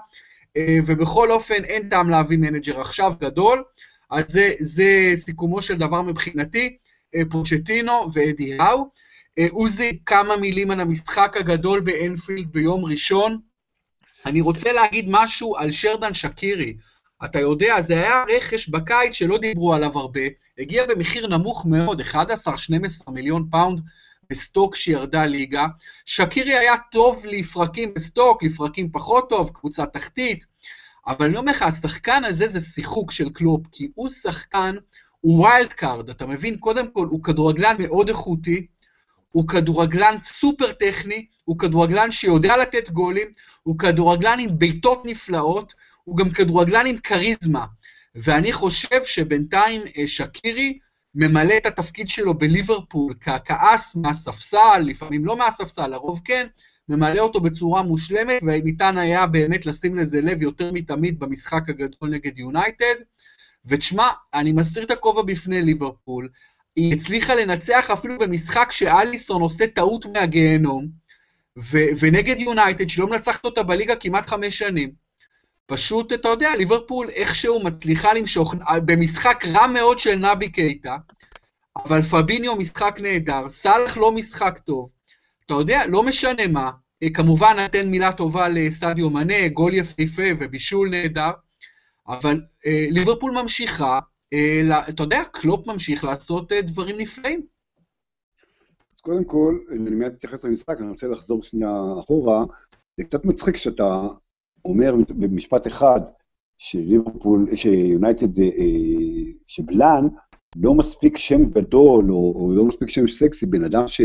[0.56, 3.64] אה, ובכל אופן אין טעם להביא מנג'ר עכשיו גדול,
[4.10, 6.76] אז זה, זה סיכומו של דבר מבחינתי.
[7.30, 8.90] פוצ'טינו ואדי האו.
[9.50, 13.38] עוזי, כמה מילים על המשחק הגדול באנפילד ביום ראשון.
[14.26, 16.76] אני רוצה להגיד משהו על שרדן שקירי.
[17.24, 20.20] אתה יודע, זה היה רכש בקיץ שלא דיברו עליו הרבה,
[20.58, 23.80] הגיע במחיר נמוך מאוד, 11-12 מיליון פאונד
[24.30, 25.66] בסטוק שירדה ליגה.
[26.04, 30.46] שקירי היה טוב לפרקים בסטוק, לפרקים פחות טוב, קבוצה תחתית,
[31.06, 34.76] אבל אני אומר לך, השחקן הזה זה שיחוק של קלופ, כי הוא שחקן,
[35.20, 36.56] הוא wild card, אתה מבין?
[36.56, 38.66] קודם כל, הוא כדורגלן מאוד איכותי,
[39.30, 43.28] הוא כדורגלן סופר טכני, הוא כדורגלן שיודע לתת גולים,
[43.62, 45.74] הוא כדורגלן עם בעיטות נפלאות,
[46.06, 47.64] הוא גם כדורגלן עם כריזמה.
[48.14, 50.78] ואני חושב שבינתיים אה, שקירי
[51.14, 56.46] ממלא את התפקיד שלו בליברפול ככעס מהספסל, לפעמים לא מהספסל, לרוב כן,
[56.88, 62.38] ממלא אותו בצורה מושלמת, וניתן היה באמת לשים לזה לב יותר מתמיד במשחק הגדול נגד
[62.38, 62.94] יונייטד.
[63.64, 66.28] ותשמע, אני מסיר את הכובע בפני ליברפול,
[66.76, 70.88] היא הצליחה לנצח אפילו במשחק שאליסון עושה טעות מהגיהנום,
[71.58, 75.05] ו- ונגד יונייטד, שלא מנצחת אותה בליגה כמעט חמש שנים.
[75.66, 80.96] פשוט, אתה יודע, ליברפול איכשהו מצליחה למשוך, במשחק רע מאוד של נבי קייטה,
[81.76, 84.90] אבל פביניו משחק נהדר, סאלח לא משחק טוב.
[85.46, 86.70] אתה יודע, לא משנה מה,
[87.02, 91.30] אה, כמובן נתן מילה טובה לסדיו מנה, גול יפהפה ובישול נהדר,
[92.08, 94.00] אבל אה, ליברפול ממשיכה,
[94.32, 97.46] אה, אתה יודע, קלופ ממשיך לעשות אה, דברים נפלאים.
[98.94, 102.44] אז קודם כל, אני מיד אתייחס למשחק, אני רוצה לחזור שנייה אחורה.
[102.96, 104.08] זה קצת מצחיק שאתה
[104.68, 106.00] אומר במשפט אחד
[106.58, 108.46] שליברפול, שיונייטד, אה,
[109.46, 110.08] שבלאן
[110.56, 114.00] לא מספיק שם גדול, או, או לא מספיק שם סקסי, בן אדם ש...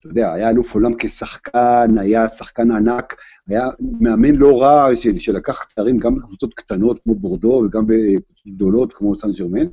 [0.00, 3.14] אתה יודע, היה אלוף עולם כשחקן, היה שחקן ענק,
[3.48, 3.68] היה
[4.00, 9.16] מאמן לא רע של, שלקח תארים גם בקבוצות קטנות כמו בורדו וגם בקבוצות גדולות כמו
[9.16, 9.66] סן ג'רמן,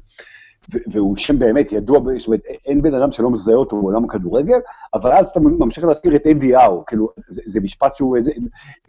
[0.91, 4.57] והוא שם באמת ידוע, זאת אומרת, אין בן אדם שלא מזהה אותו בעולם הכדורגל,
[4.93, 8.31] אבל אז אתה ממשיך להזכיר את אדי האו, כאילו, זה, זה משפט שהוא, זה,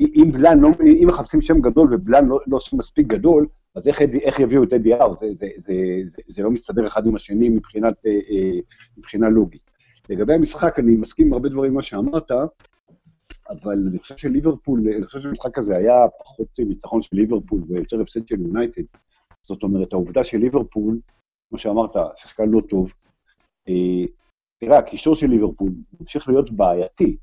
[0.00, 0.70] אם בלן, לא,
[1.02, 4.72] אם מחפשים שם גדול ובלן לא, לא שם מספיק גדול, אז איך, איך יביאו את
[4.72, 5.16] אדי האו?
[5.16, 8.58] זה, זה, זה, זה, זה לא מסתדר אחד עם השני מבחינת, אה, אה,
[8.98, 9.70] מבחינה לוגית.
[10.10, 12.30] לגבי המשחק, אני מסכים עם הרבה דברים מה שאמרת,
[13.50, 18.28] אבל אני חושב שליברפול, אני חושב שהמשחק הזה היה פחות ניצחון של ליברפול ויותר הפסד
[18.28, 18.82] של יונייטד.
[19.42, 20.98] זאת אומרת, העובדה של ליברפול,
[21.48, 22.92] כמו שאמרת, שחקן לא טוב,
[23.68, 24.04] אה,
[24.58, 27.16] תראה, הקישור של ליברפול ממשיך להיות בעייתי.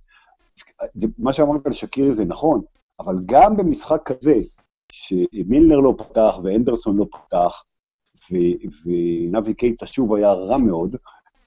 [1.18, 2.62] מה שאמרת על שקירי זה נכון,
[3.00, 4.36] אבל גם במשחק כזה,
[4.92, 7.64] שמילנר לא פתח ואנדרסון לא פתח,
[8.86, 10.96] ונאבי קייטה שוב היה רע מאוד,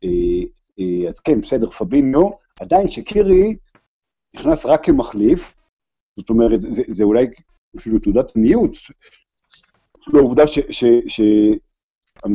[0.05, 0.09] אה,
[0.79, 3.57] אה, אז כן, בסדר, פבינו, עדיין שקירי
[4.35, 5.55] נכנס רק כמחליף,
[6.17, 7.27] זאת אומרת, זה, זה אולי
[7.77, 8.71] אפילו תעודת עניות,
[10.09, 10.43] לעובדה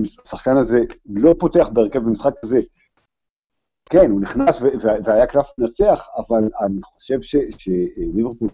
[0.04, 2.60] שהשחקן הזה לא פותח בהרכב במשחק הזה.
[3.90, 7.20] כן, הוא נכנס והיה קלף מנצח, אבל אני חושב
[7.58, 8.50] שליברפול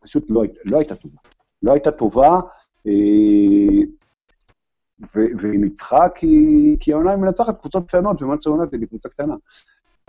[0.00, 1.18] פשוט לא, לא הייתה טובה.
[1.62, 2.40] לא הייתה טובה,
[2.86, 3.82] אה,
[5.14, 9.34] והיא ניצחה כי, כי העונה היא מנצחת קבוצות קטנות, ומנצ'ר יונתן היא קבוצה קטנה.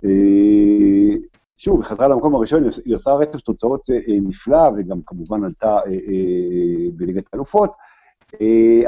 [0.04, 1.16] אה,
[1.56, 5.78] שוב, היא חזרה למקום הראשון, היא עושה רצף תוצאות אה, נפלא, וגם כמובן עלתה
[6.96, 7.72] בליגת האלופות,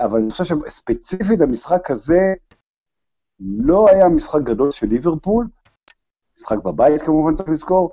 [0.04, 2.34] אבל אני חושב שספציפית המשחק הזה
[3.40, 5.46] לא היה משחק גדול של ליברפול,
[6.36, 7.92] משחק בבית כמובן צריך לזכור,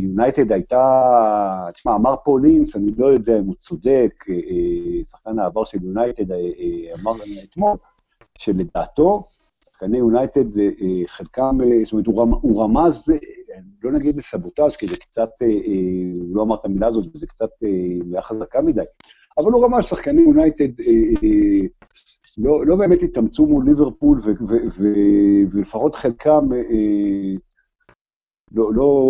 [0.00, 5.38] יונייטד הייתה, תשמע, אמר פול לינס, אני לא יודע אם הוא צודק, אה, אה, שחקן
[5.38, 6.38] העבר של יונייטד אה,
[7.00, 7.12] אמר
[7.44, 7.76] אתמול,
[8.38, 9.24] שלדעתו,
[9.64, 10.44] שחקני יונייטד,
[11.06, 12.06] חלקם, זאת אומרת,
[12.42, 13.12] הוא רמז,
[13.82, 15.30] לא נגיד לסבוטאז', כי זה קצת,
[16.18, 17.50] הוא לא אמר את המילה הזאת, וזה קצת
[18.04, 18.82] מילה חזקה מדי,
[19.38, 20.68] אבל הוא רמז ששחקני יונייטד
[22.38, 24.20] לא, לא באמת התאמצו מול ליברפול,
[24.78, 26.48] ולפחות חלקם
[28.52, 29.04] לא, לא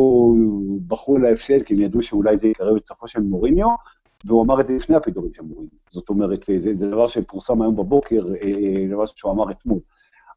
[0.86, 3.68] בחרו להפסד, כי הם ידעו שאולי זה יקרב את סופו של מוריניו,
[4.24, 5.70] והוא אמר את זה לפני הפיטורים של מוריניו.
[5.90, 9.78] זאת אומרת, זה, זה דבר שפורסם היום בבוקר, אה, אה, דבר שהוא אמר אתמול.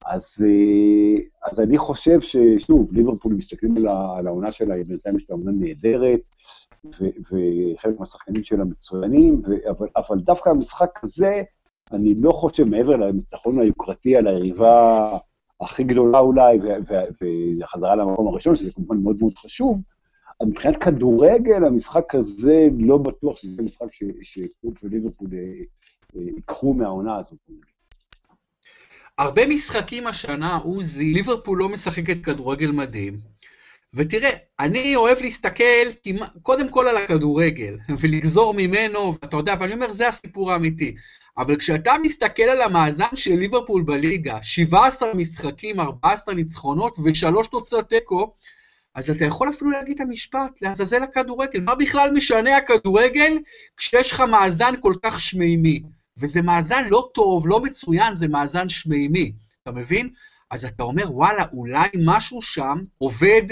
[0.06, 3.78] אז, אה, אז אני חושב ששוב, ליברפול מסתכלים
[4.18, 6.20] על העונה שלה, היא בינתיים יש לה עונה נהדרת,
[7.32, 11.42] וחלק מהשחקנים שלה מצוינים, אבל, אבל דווקא המשחק הזה,
[11.92, 15.18] אני לא חושב, מעבר לניצחון היוקרתי על היריבה
[15.62, 16.60] הכי גדולה אולי,
[17.62, 19.82] וחזרה למקום הראשון, שזה כמובן מאוד מאוד חשוב,
[20.44, 23.88] מבחינת כדורגל, המשחק הזה לא בטוח שזה משחק
[24.22, 25.40] שקלופ וליברפול אה,
[26.16, 27.40] אה, ייקחו מהעונה הזאת.
[29.18, 33.20] הרבה משחקים השנה, עוזי, ליברפול לא משחקת כדורגל מדהים.
[33.94, 35.92] ותראה, אני אוהב להסתכל
[36.42, 40.96] קודם כל על הכדורגל, ולגזור ממנו, ואתה יודע, ואני אומר, זה הסיפור האמיתי.
[41.38, 48.34] אבל כשאתה מסתכל על המאזן של ליברפול בליגה, 17 משחקים, 14 ניצחונות ושלוש תוצאות תיקו,
[48.96, 51.62] אז אתה יכול אפילו להגיד את המשפט, לעזאזל הכדורגל.
[51.62, 53.38] מה בכלל משנה הכדורגל
[53.78, 55.82] כשיש לך מאזן כל כך שמימי?
[56.20, 59.32] וזה מאזן לא טוב, לא מצוין, זה מאזן שמימי,
[59.64, 60.10] אתה מבין?
[60.52, 63.44] אז אתה אומר, וואלה, אולי משהו שם עובד,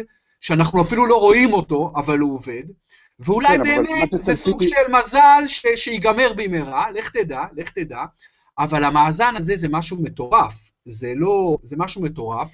[0.42, 2.64] שאנחנו אפילו לא רואים אותו, אבל הוא עובד,
[3.20, 4.76] ואולי כן, באמת זה סוג סיטי...
[4.76, 5.66] של מזל ש...
[5.76, 8.04] שיגמר במהרה, לך תדע, לך תדע,
[8.60, 10.54] אבל המאזן הזה זה משהו מטורף,
[10.86, 12.50] זה לא, זה משהו מטורף,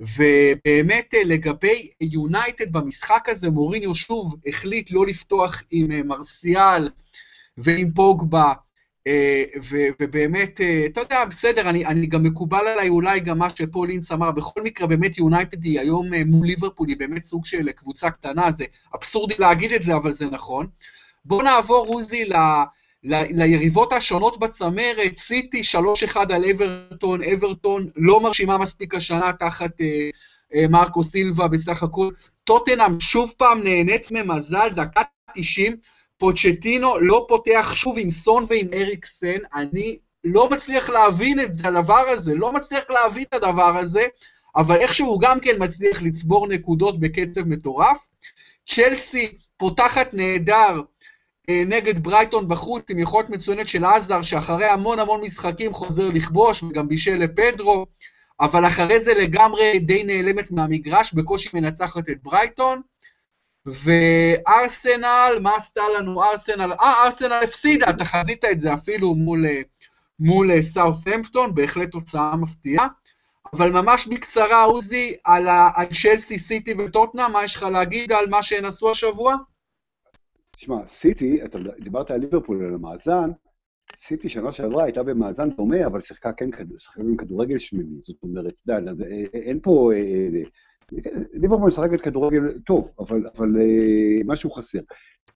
[0.00, 6.88] ובאמת אה, לגבי יונייטד במשחק הזה, מוריניו שוב החליט לא לפתוח עם אה, מרסיאל
[7.56, 8.52] ועם פוגבה,
[10.00, 14.30] ובאמת, אתה יודע, בסדר, אני, אני גם מקובל עליי אולי גם מה שפול אינץ אמר,
[14.30, 18.64] בכל מקרה באמת יונייטד היא היום מול ליברפול, היא באמת סוג של קבוצה קטנה, זה
[18.94, 20.66] אבסורדי להגיד את זה, אבל זה נכון.
[21.24, 22.34] בואו נעבור, עוזי, ל...
[23.04, 25.60] ל- ליריבות השונות בצמרת, סיטי
[26.14, 30.10] 3-1 על אברטון, אברטון לא מרשימה מספיק השנה תחת אה,
[30.54, 32.10] אה, מרקו סילבה בסך הכל.
[32.44, 35.02] טוטנאם שוב פעם נהנית ממזל, דקה
[35.34, 35.76] 90,
[36.22, 42.34] פוצ'טינו לא פותח שוב עם סון ועם אריקסן, אני לא מצליח להבין את הדבר הזה,
[42.34, 44.06] לא מצליח להבין את הדבר הזה,
[44.56, 47.98] אבל איכשהו גם כן מצליח לצבור נקודות בקצב מטורף.
[48.66, 50.80] צ'לסי פותחת נהדר,
[51.48, 56.62] אה, נגד ברייטון בחוץ עם יכולת מצוינת של עזר, שאחרי המון המון משחקים חוזר לכבוש
[56.62, 57.86] וגם בישל לפדרו,
[58.40, 62.91] אבל אחרי זה לגמרי די נעלמת מהמגרש, בקושי מנצחת את ברייטון.
[63.66, 66.72] וארסנל, מה עשתה לנו ארסנל?
[66.72, 69.60] אה, ארסנל הפסידה, אתה חזית את זה אפילו מול, אה,
[70.18, 70.62] מול אה,
[71.54, 72.88] בהחלט תוצאה מפתיעה.
[73.52, 78.42] אבל ממש בקצרה, עוזי, על, על צ'לסי, סיטי וטוטנה, מה יש לך להגיד על מה
[78.42, 79.36] שהן עשו השבוע?
[80.56, 83.30] תשמע, סיטי, אתה דיברת על ליברפול, על המאזן,
[83.96, 86.50] סיטי שנה שעברה הייתה במאזן דומה, אבל שיחקה כן
[87.18, 88.92] כדורגל שמימי, זאת אומרת, יודע,
[89.34, 89.90] אין פה...
[89.94, 90.42] אה, אה,
[91.32, 94.78] ליברפול משחקת כדורגל טוב, אבל, אבל אה, משהו חסר.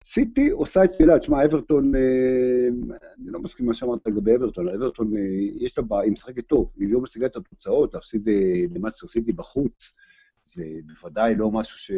[0.05, 5.13] סיטי עושה את שלה, תשמע, אברטון, אני לא מסכים מה שאמרת לגבי אברטון, אברטון,
[5.61, 8.29] יש לה, היא משחקת טוב, היא לא משיגה את התוצאות, להפסיד
[8.75, 9.97] למנצ'סטר סיטי בחוץ,
[10.45, 11.91] זה בוודאי לא משהו ש...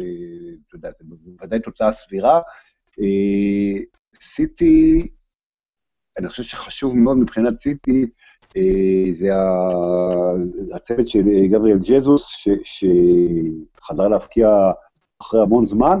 [0.67, 2.41] אתה יודע, זה בוודאי תוצאה סבירה.
[2.99, 3.83] אה,
[4.21, 5.07] סיטי,
[6.17, 8.05] אני חושב שחשוב מאוד מבחינת סיטי,
[8.57, 9.29] אה, זה
[10.73, 12.27] הצוות של גבריאל ז'סוס,
[12.63, 14.49] שחזר להבקיע
[15.21, 15.99] אחרי המון זמן,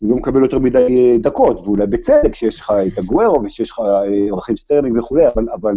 [0.00, 3.78] הוא לא מקבל יותר מדי אה, דקות, ואולי בצדק, שיש לך את אגוארו ושיש לך
[4.30, 5.74] רחים סטרלינג וכולי, אבל, אבל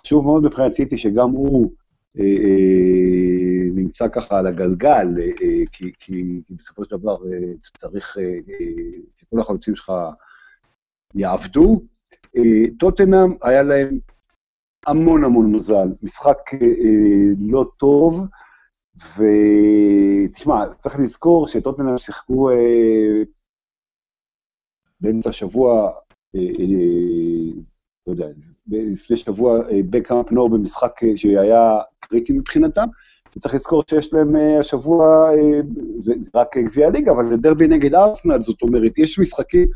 [0.00, 1.70] חשוב מאוד מבחינת סיטי שגם הוא
[2.18, 7.16] אה, אה, נמצא ככה על הגלגל, אה, כי, כי, בסופו של דבר
[7.76, 8.16] צריך
[9.16, 9.92] שכל החלוצים שלך
[11.14, 11.82] יעבדו.
[12.78, 13.98] טוטנאם, היה להם
[14.86, 16.38] המון המון מזל, משחק
[17.40, 18.20] לא טוב,
[18.96, 22.50] ותשמע, צריך לזכור שטוטנאם שיחקו
[25.00, 25.90] באמצע השבוע,
[28.06, 28.26] לא יודע,
[28.66, 29.58] לפני שבוע
[29.90, 32.86] בקאמפ נו במשחק שהיה קריטי מבחינתם.
[33.36, 35.30] וצריך לזכור שיש להם השבוע,
[36.00, 39.68] זה רק גביע הליגה, אבל זה דרבי נגד ארסנל, זאת אומרת, יש משחקים,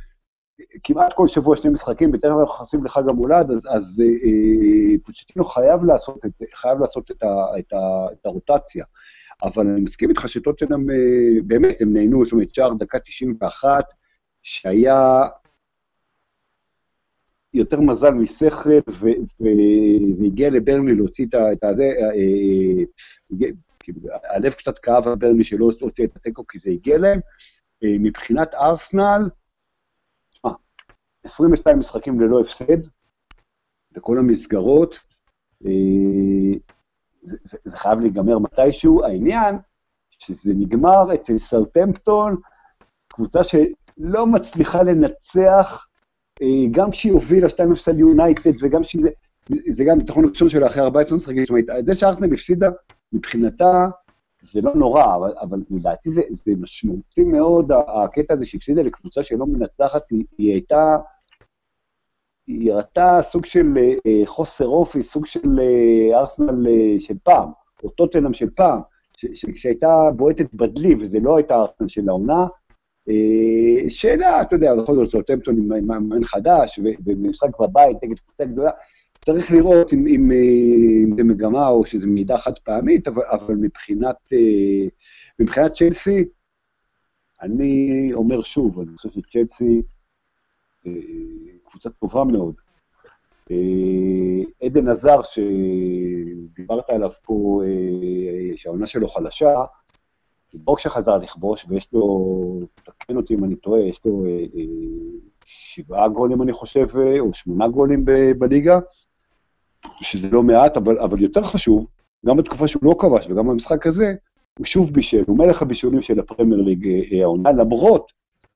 [0.85, 5.85] כמעט כל שבוע שני משחקים, בטרם אנחנו נכנסים לחג המולד, אז, אז uh, פוצ'טינו חייב
[5.85, 8.85] לעשות, את, חייב לעשות את, ה, את, ה, את הרוטציה.
[9.43, 10.87] אבל אני מסכים איתך שטוטנאם,
[11.47, 13.85] באמת, הם נהנו, זאת אומרת, שער דקה 91,
[14.43, 15.23] שהיה
[17.55, 18.71] יותר מזל משכל,
[19.41, 21.39] והגיע לברני להוציא את ה...
[21.39, 23.49] אה, אה,
[23.81, 27.21] כאילו, הלב קצת כאב על ברני שלא הוציא את התיקו כי זה הגיע להם.
[27.85, 29.29] אה, מבחינת ארסנל,
[31.25, 32.79] 22 משחקים ללא הפסד,
[33.93, 34.99] בכל המסגרות,
[37.23, 39.05] זה, זה, זה חייב להיגמר מתישהו.
[39.05, 39.55] העניין,
[40.11, 42.37] שזה נגמר אצל סרטמפטון,
[43.09, 45.87] קבוצה שלא מצליחה לנצח
[46.43, 47.51] אה, גם כשהיא הובילה 2-0
[47.91, 49.05] על יונייטד, וגם שהיא...
[49.71, 52.69] זה גם ניצחון ראשון שלה אחרי 14 משחקים, זאת אומרת, זה שארסנל הפסידה,
[53.13, 53.89] מבחינתה,
[54.43, 59.47] זה לא נורא, אבל, אבל לדעתי זה, זה משמעותי מאוד, הקטע הזה שהפסידה לקבוצה שלא
[59.47, 60.97] מנצחת, היא, היא הייתה,
[62.47, 67.49] היא הראתה סוג של אה, חוסר אופי, סוג של אה, ארסנל אה, של פעם,
[67.85, 68.81] או טוטנאם של פעם,
[69.55, 72.47] שהייתה בועטת בדלי, וזה לא הייתה ארסנל של העונה,
[73.09, 78.71] אה, שאלה, אתה יודע, בכל זאת סאוטמפטון עם מאמן חדש, ומשחק בבית נגד קבוצה גדולה,
[79.29, 80.37] צריך לראות אם, אם, אה,
[81.05, 84.89] אם זה מגמה או שזה מידע חד פעמית, אבל, אבל מבחינת, אה,
[85.39, 86.25] מבחינת צ'לסי,
[87.43, 89.83] אני אומר שוב, אני חושב שצ'לסי
[91.65, 92.55] קבוצה טובה מאוד.
[94.63, 97.63] עדן עזר, שדיברת עליו פה,
[98.57, 99.55] שהעונה שלו חלשה,
[100.55, 104.25] בוקשה חזר לכבוש, ויש לו, תקן אותי אם אני טועה, יש לו
[105.47, 106.87] שבעה גולים, אני חושב,
[107.21, 108.05] או שמונה גולים
[108.39, 108.79] בליגה,
[110.01, 111.87] שזה לא מעט, אבל, אבל יותר חשוב,
[112.27, 114.15] גם בתקופה שהוא לא כבש וגם במשחק הזה,
[114.59, 116.89] הוא שוב בישל, הוא מלך הבישולים של הפרמייר ליג
[117.23, 118.13] העונה, למרות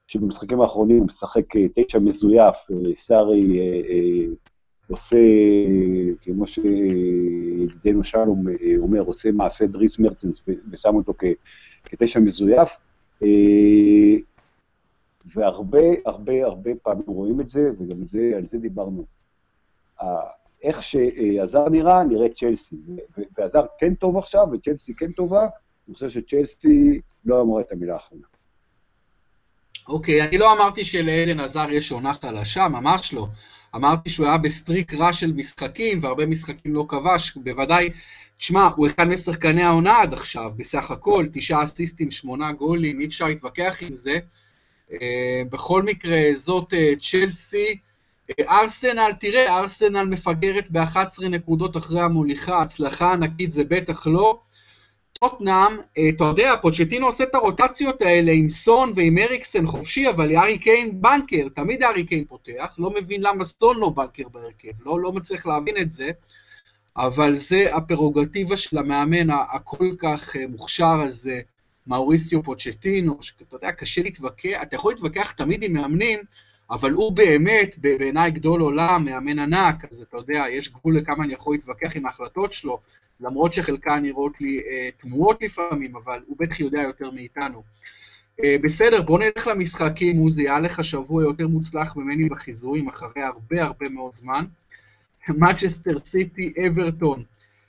[0.06, 1.44] שבמשחקים האחרונים הוא משחק
[1.74, 2.56] תשע מזויף,
[2.94, 3.60] סארי
[4.90, 5.16] עושה,
[6.20, 8.44] כמו שידידנו שלום
[8.78, 11.12] אומר, עושה מעשה דריס מרטנס ושם אותו
[11.84, 12.70] כתשע מזויף,
[15.34, 19.04] והרבה, הרבה, הרבה פעמים רואים את זה, וגם זה, על זה דיברנו.
[20.62, 22.76] איך שעזר נראה, נראה צ'לסי.
[23.38, 25.46] ועזר כן טוב עכשיו, וצ'לסי כן טובה,
[25.88, 28.26] אני חושב שצ'לסי לא אמרה את המילה האחרונה.
[29.88, 33.26] אוקיי, אני לא אמרתי שלאדן הזאר יש עונה חלשה, ממש לא.
[33.74, 37.90] אמרתי שהוא היה ב streak רע של משחקים, והרבה משחקים לא כבש, בוודאי,
[38.38, 43.26] תשמע, הוא אחד משחקני העונה עד עכשיו, בסך הכל, תשעה אסיסטים, שמונה גולים, אי אפשר
[43.26, 44.18] להתווכח עם זה.
[44.92, 47.78] אה, בכל מקרה, זאת אה, צ'לסי.
[48.40, 54.40] ארסנל, תראה, ארסנל מפגרת ב-11 נקודות אחרי המוליכה, הצלחה ענקית זה בטח לא.
[55.12, 60.36] טוטנאם, אה, אתה יודע, פוצ'טינו עושה את הרוטציות האלה עם סון ועם אריקסן חופשי, אבל
[60.36, 65.00] הארי קיין בנקר, תמיד הארי קיין פותח, לא מבין למה סון לא בנקר בהרכב, לא,
[65.00, 66.10] לא מצליח להבין את זה,
[66.96, 71.40] אבל זה הפרוגטיבה של המאמן הכל כך אה, מוכשר הזה,
[71.86, 76.18] מאוריסיו פוצ'טינו, שאתה יודע, קשה להתווכח, אתה יכול להתווכח תמיד עם מאמנים,
[76.72, 81.32] אבל הוא באמת, בעיניי גדול עולם, מאמן ענק, אז אתה יודע, יש גבול לכמה אני
[81.32, 82.80] יכול להתווכח עם ההחלטות שלו,
[83.20, 87.62] למרות שחלקן נראות לי אה, תמוהות לפעמים, אבל הוא בטח יודע יותר מאיתנו.
[88.44, 93.64] אה, בסדר, בוא נלך למשחקים, עוזי, היה לך שבוע יותר מוצלח ממני בחיזויים, אחרי הרבה
[93.64, 94.44] הרבה מאוד זמן.
[95.28, 97.22] מנצ'סטר סיטי, אברטון,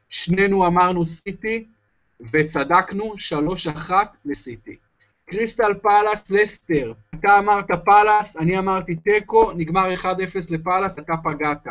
[0.09, 1.65] שנינו אמרנו סיטי,
[2.31, 3.13] וצדקנו,
[3.89, 3.91] 3-1
[4.25, 4.75] לסיטי.
[5.25, 10.05] קריסטל פאלאס, לסטר, אתה אמרת פאלאס, אני אמרתי תיקו, נגמר 1-0
[10.49, 11.67] לפאלאס, אתה פגעת.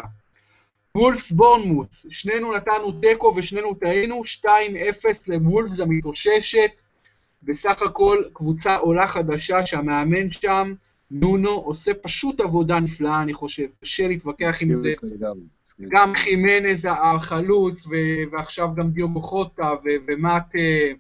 [0.96, 4.46] וולפס בורנמוט, שנינו נתנו תיקו ושנינו טעינו, 2-0
[5.26, 6.70] לוולפס המתאוששת,
[7.42, 10.74] בסך הכל קבוצה עולה חדשה שהמאמן שם,
[11.10, 14.94] נונו, עושה פשוט עבודה נפלאה, אני חושב, קשה להתווכח עם זה.
[15.88, 17.86] גם חימנז החלוץ,
[18.32, 20.92] ועכשיו גם דיוגו חוטה, ומט אה,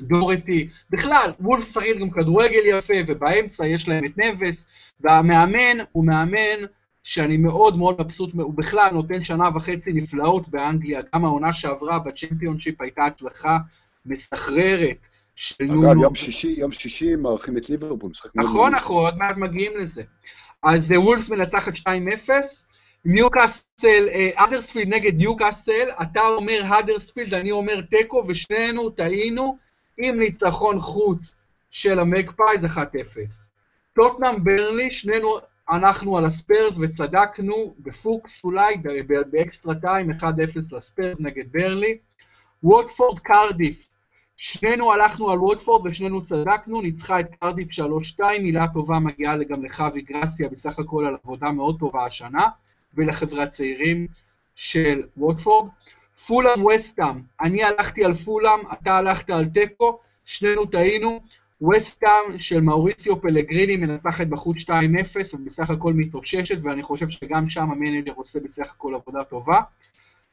[0.00, 0.68] דורטי.
[0.90, 4.66] בכלל, וולף שחק גם כדורגל יפה, ובאמצע יש להם את נבס,
[5.00, 6.66] והמאמן הוא מאמן
[7.02, 12.80] שאני מאוד מאוד מבסוט, הוא בכלל נותן שנה וחצי נפלאות באנגליה, גם העונה שעברה בצ'מפיונשיפ
[12.80, 13.58] הייתה הצלחה
[14.06, 15.06] מסחררת.
[15.62, 19.72] אגב, יום שישי, יום שישי מארחים את ליברפול, משחק מאוד נכון, אנחנו עוד מעט מגיעים
[19.76, 20.02] לזה.
[20.62, 22.30] אז וולפס מנצחת 2-0,
[23.04, 29.56] ניוקאסל, אדרספילד נגד ניוקאסל, אתה אומר הדרספילד, אני אומר תיקו, ושנינו טעינו
[29.98, 31.36] עם ניצחון חוץ
[31.70, 32.78] של המקפייז 1-0.
[33.94, 35.38] טוטנאם ברנלי, שנינו
[35.70, 38.76] אנחנו על הספרס וצדקנו בפוקס אולי,
[39.30, 40.24] ב extra time, 1-0
[40.72, 41.98] לספרס נגד ברנלי.
[42.62, 43.88] ווטפורד קרדיף,
[44.36, 47.68] שנינו הלכנו על ווטפורד ושנינו צדקנו, ניצחה את קרדיף
[48.18, 52.46] 3-2, מילה טובה מגיעה גם לחווי גרסיה בסך הכל על עבודה מאוד טובה השנה,
[52.94, 54.06] ולחברי הצעירים
[54.54, 55.68] של ווטפורד.
[56.26, 61.20] פולאם וסטאם, אני הלכתי על פולאם, אתה הלכת על תיקו, שנינו טעינו.
[61.70, 64.68] וסטאם של מאוריציו פלגריני מנצחת בחוץ 2-0
[65.34, 69.60] ובסך הכל מתאוששת, ואני חושב שגם שם המנג'ר עושה בסך הכל עבודה טובה.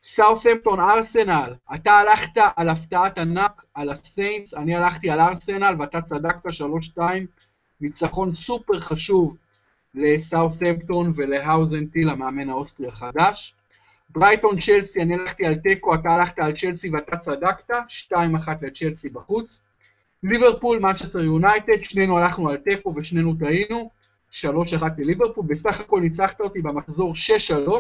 [0.04, 6.46] סאות'מפטון ארסנל, אתה הלכת על הפתעת ענק, על הסיינטס, אני הלכתי על ארסנל ואתה צדקת
[6.98, 7.00] 3-2,
[7.82, 9.38] ניצחון סופר חשוב
[9.96, 13.56] לסאות'מפטון ולהאזנהוטל, המאמן האוסטרי החדש.
[14.10, 17.70] ברייטון צ'לסי, אני הלכתי על תיקו, אתה הלכת על צ'לסי ואתה צדקת,
[18.14, 18.16] 2-1
[18.62, 19.62] לצ'לסי בחוץ.
[20.24, 23.90] ליברפול, מנצ'סטר יונייטד, שנינו הלכנו על תיקו ושנינו טעינו,
[24.32, 24.44] 3-1
[24.98, 27.14] לליברפול, בסך הכל ניצחת אותי במחזור
[27.68, 27.72] 6-3,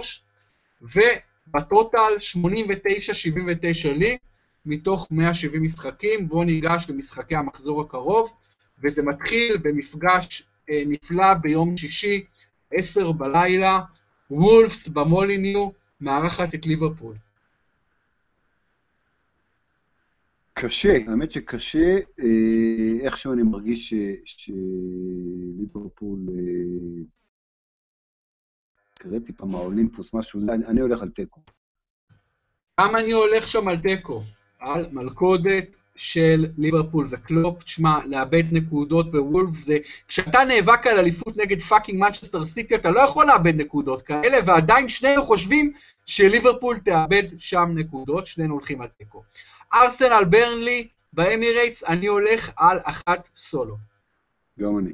[0.82, 4.18] ובטוטל 89-79 לי,
[4.66, 8.34] מתוך 170 משחקים, בואו ניגש למשחקי המחזור הקרוב,
[8.84, 12.24] וזה מתחיל במפגש אה, נפלא ביום שישי,
[12.74, 13.80] 10 בלילה,
[14.32, 17.16] וולפס במוליניו, מארחת את ליברפול.
[20.54, 23.94] קשה, האמת שקשה, אה, איכשהו אני מרגיש
[24.26, 26.20] שליברפול,
[28.94, 31.42] קראתי פעם האולימפוס, משהו, אני הולך על תיקו.
[32.82, 34.24] גם אני הולך שם על תיקו,
[34.60, 39.78] על מלכודת, של ליברפול וקלופ, תשמע, לאבד נקודות בוולבס,
[40.08, 44.90] כשאתה נאבק על אליפות נגד fucking מנצ'סטר סיטי, אתה לא יכול לאבד נקודות כאלה, ועדיין
[44.90, 45.74] שנינו חושבים
[46.06, 49.24] שליברפול תאבד שם נקודות, שנינו הולכים על תיקו.
[49.74, 53.78] ארסנל ברנלי, באמירייטס, אני הולך על אחת סולו.
[54.60, 54.94] גם אני.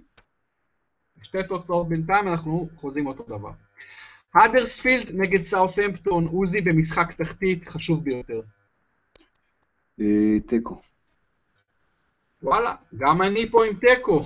[1.24, 3.52] שתי תוצאות בינתיים, אנחנו חוזים אותו דבר.
[4.36, 8.42] האדרספילד נגד סאות'מפטון, עוזי במשחק תחתית, חשוב ביותר.
[10.02, 10.82] אה, תיקו.
[12.46, 14.24] וואלה, גם אני פה עם תיקו.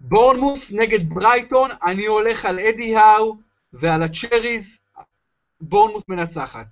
[0.00, 3.36] בורנמוס נגד ברייטון, אני הולך על אדי האו
[3.72, 4.80] ועל הצ'ריז,
[5.60, 6.66] בורנמות' מנצחת.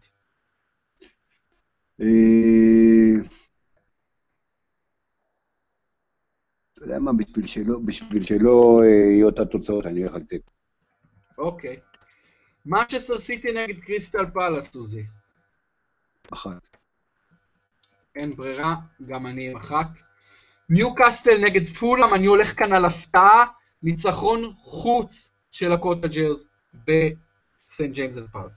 [2.01, 2.07] אה,
[6.73, 10.51] אתה יודע מה, בשביל שלא, בשביל שלא אה, יהיו אותה תוצאות, אני אלך על תיקו.
[11.39, 11.81] אוקיי.
[12.67, 15.07] מנצ'סטר סיטי נגד קריסטל פאלאס, עוזי.
[16.33, 16.77] אחת.
[18.15, 18.75] אין ברירה,
[19.07, 19.89] גם אני עם אחת.
[20.69, 23.45] ניו קאסל נגד פולאם, אני הולך כאן על הפתעה,
[23.83, 28.53] ניצחון חוץ של הקוטג'רס בסנט ג'יימס פארק.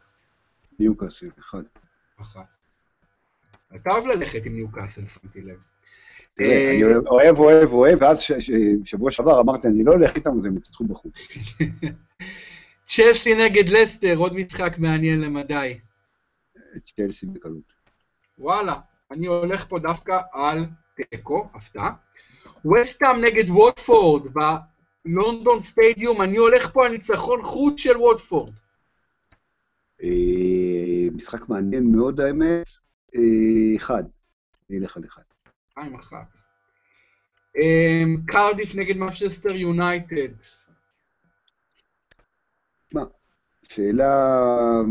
[0.79, 1.63] ניו קאסל, אחד.
[2.21, 2.57] אחת.
[3.75, 5.63] אתה אוהב ללכת עם ניו קאסל, שמתי לב.
[6.41, 8.21] אה, אני אוהב, אוהב, אוהב, ואז
[8.85, 11.13] שבוע שעבר אמרתי, אני לא הולך איתם, אז הם ינצחו בחוץ.
[12.83, 15.79] צ'לסי נגד לסטר, עוד משחק מעניין למדי.
[16.83, 17.73] צ'לסי בקלות.
[18.37, 18.79] וואלה,
[19.11, 20.65] אני הולך פה דווקא על
[21.03, 21.91] תיקו, הפתעה.
[22.65, 24.27] וסטאם נגד ווטפורד
[25.05, 28.53] בלונדון סטדיום, אני הולך פה על ניצחון חוץ של ווטפורד.
[30.03, 32.67] אה, משחק מעניין מאוד, האמת.
[33.15, 34.03] אה, אחד.
[34.69, 35.21] אני אלך על אחד.
[35.69, 36.39] שתיים אחת.
[37.55, 40.33] אמ, קרדיף נגד מצ'סטר יונייטד.
[43.69, 44.81] שאלה...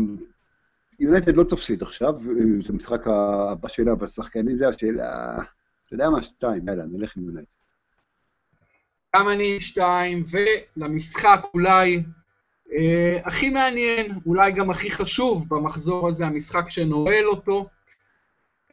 [0.99, 2.33] יונייטד לא תפסיד עכשיו, אה,
[2.65, 5.37] זה המשחק הבא שלה בשחקנים, זה השאלה...
[5.89, 6.23] אתה יודע מה?
[6.23, 7.51] שתיים, יאללה, נלך עם יונייטד.
[9.15, 12.03] גם אני שתיים, ולמשחק אולי
[12.73, 17.67] אה, הכי מעניין, אולי גם הכי חשוב במחזור הזה, המשחק שנועל אותו,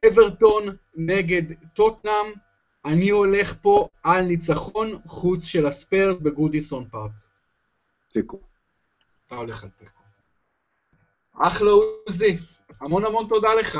[0.07, 1.43] אברטון נגד
[1.75, 2.33] טוטנאם,
[2.85, 7.11] אני הולך פה על ניצחון חוץ של הספיירס בגודיסון פארק.
[8.09, 8.41] תיקו.
[9.27, 10.03] אתה הולך על תיקו.
[11.35, 11.71] אחלה
[12.07, 12.39] עוזי,
[12.81, 13.79] המון המון תודה לך.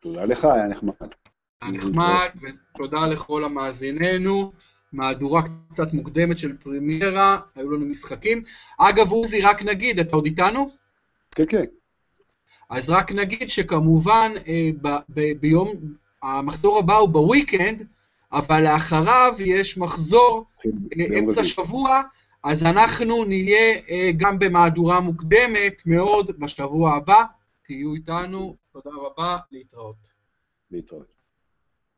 [0.00, 1.21] תודה לך, היה נחמד.
[1.62, 4.52] היה נחמד, ותודה לכל המאזיננו.
[4.92, 8.42] מהדורה קצת מוקדמת של פרימיירה, היו לנו משחקים.
[8.78, 10.70] אגב, עוזי, רק נגיד, אתה עוד איתנו?
[11.30, 11.64] כן, כן.
[12.70, 15.68] אז רק נגיד שכמובן אה, ב, ב, ביום,
[16.22, 17.86] המחזור הבא הוא בוויקנד,
[18.32, 21.48] אבל לאחריו יש מחזור אה, ביום אמצע רביעי.
[21.48, 22.02] שבוע,
[22.44, 27.24] אז אנחנו נהיה אה, גם במהדורה מוקדמת מאוד בשבוע הבא.
[27.62, 30.08] תהיו איתנו, תודה רבה, להתראות.
[30.70, 31.11] להתראות.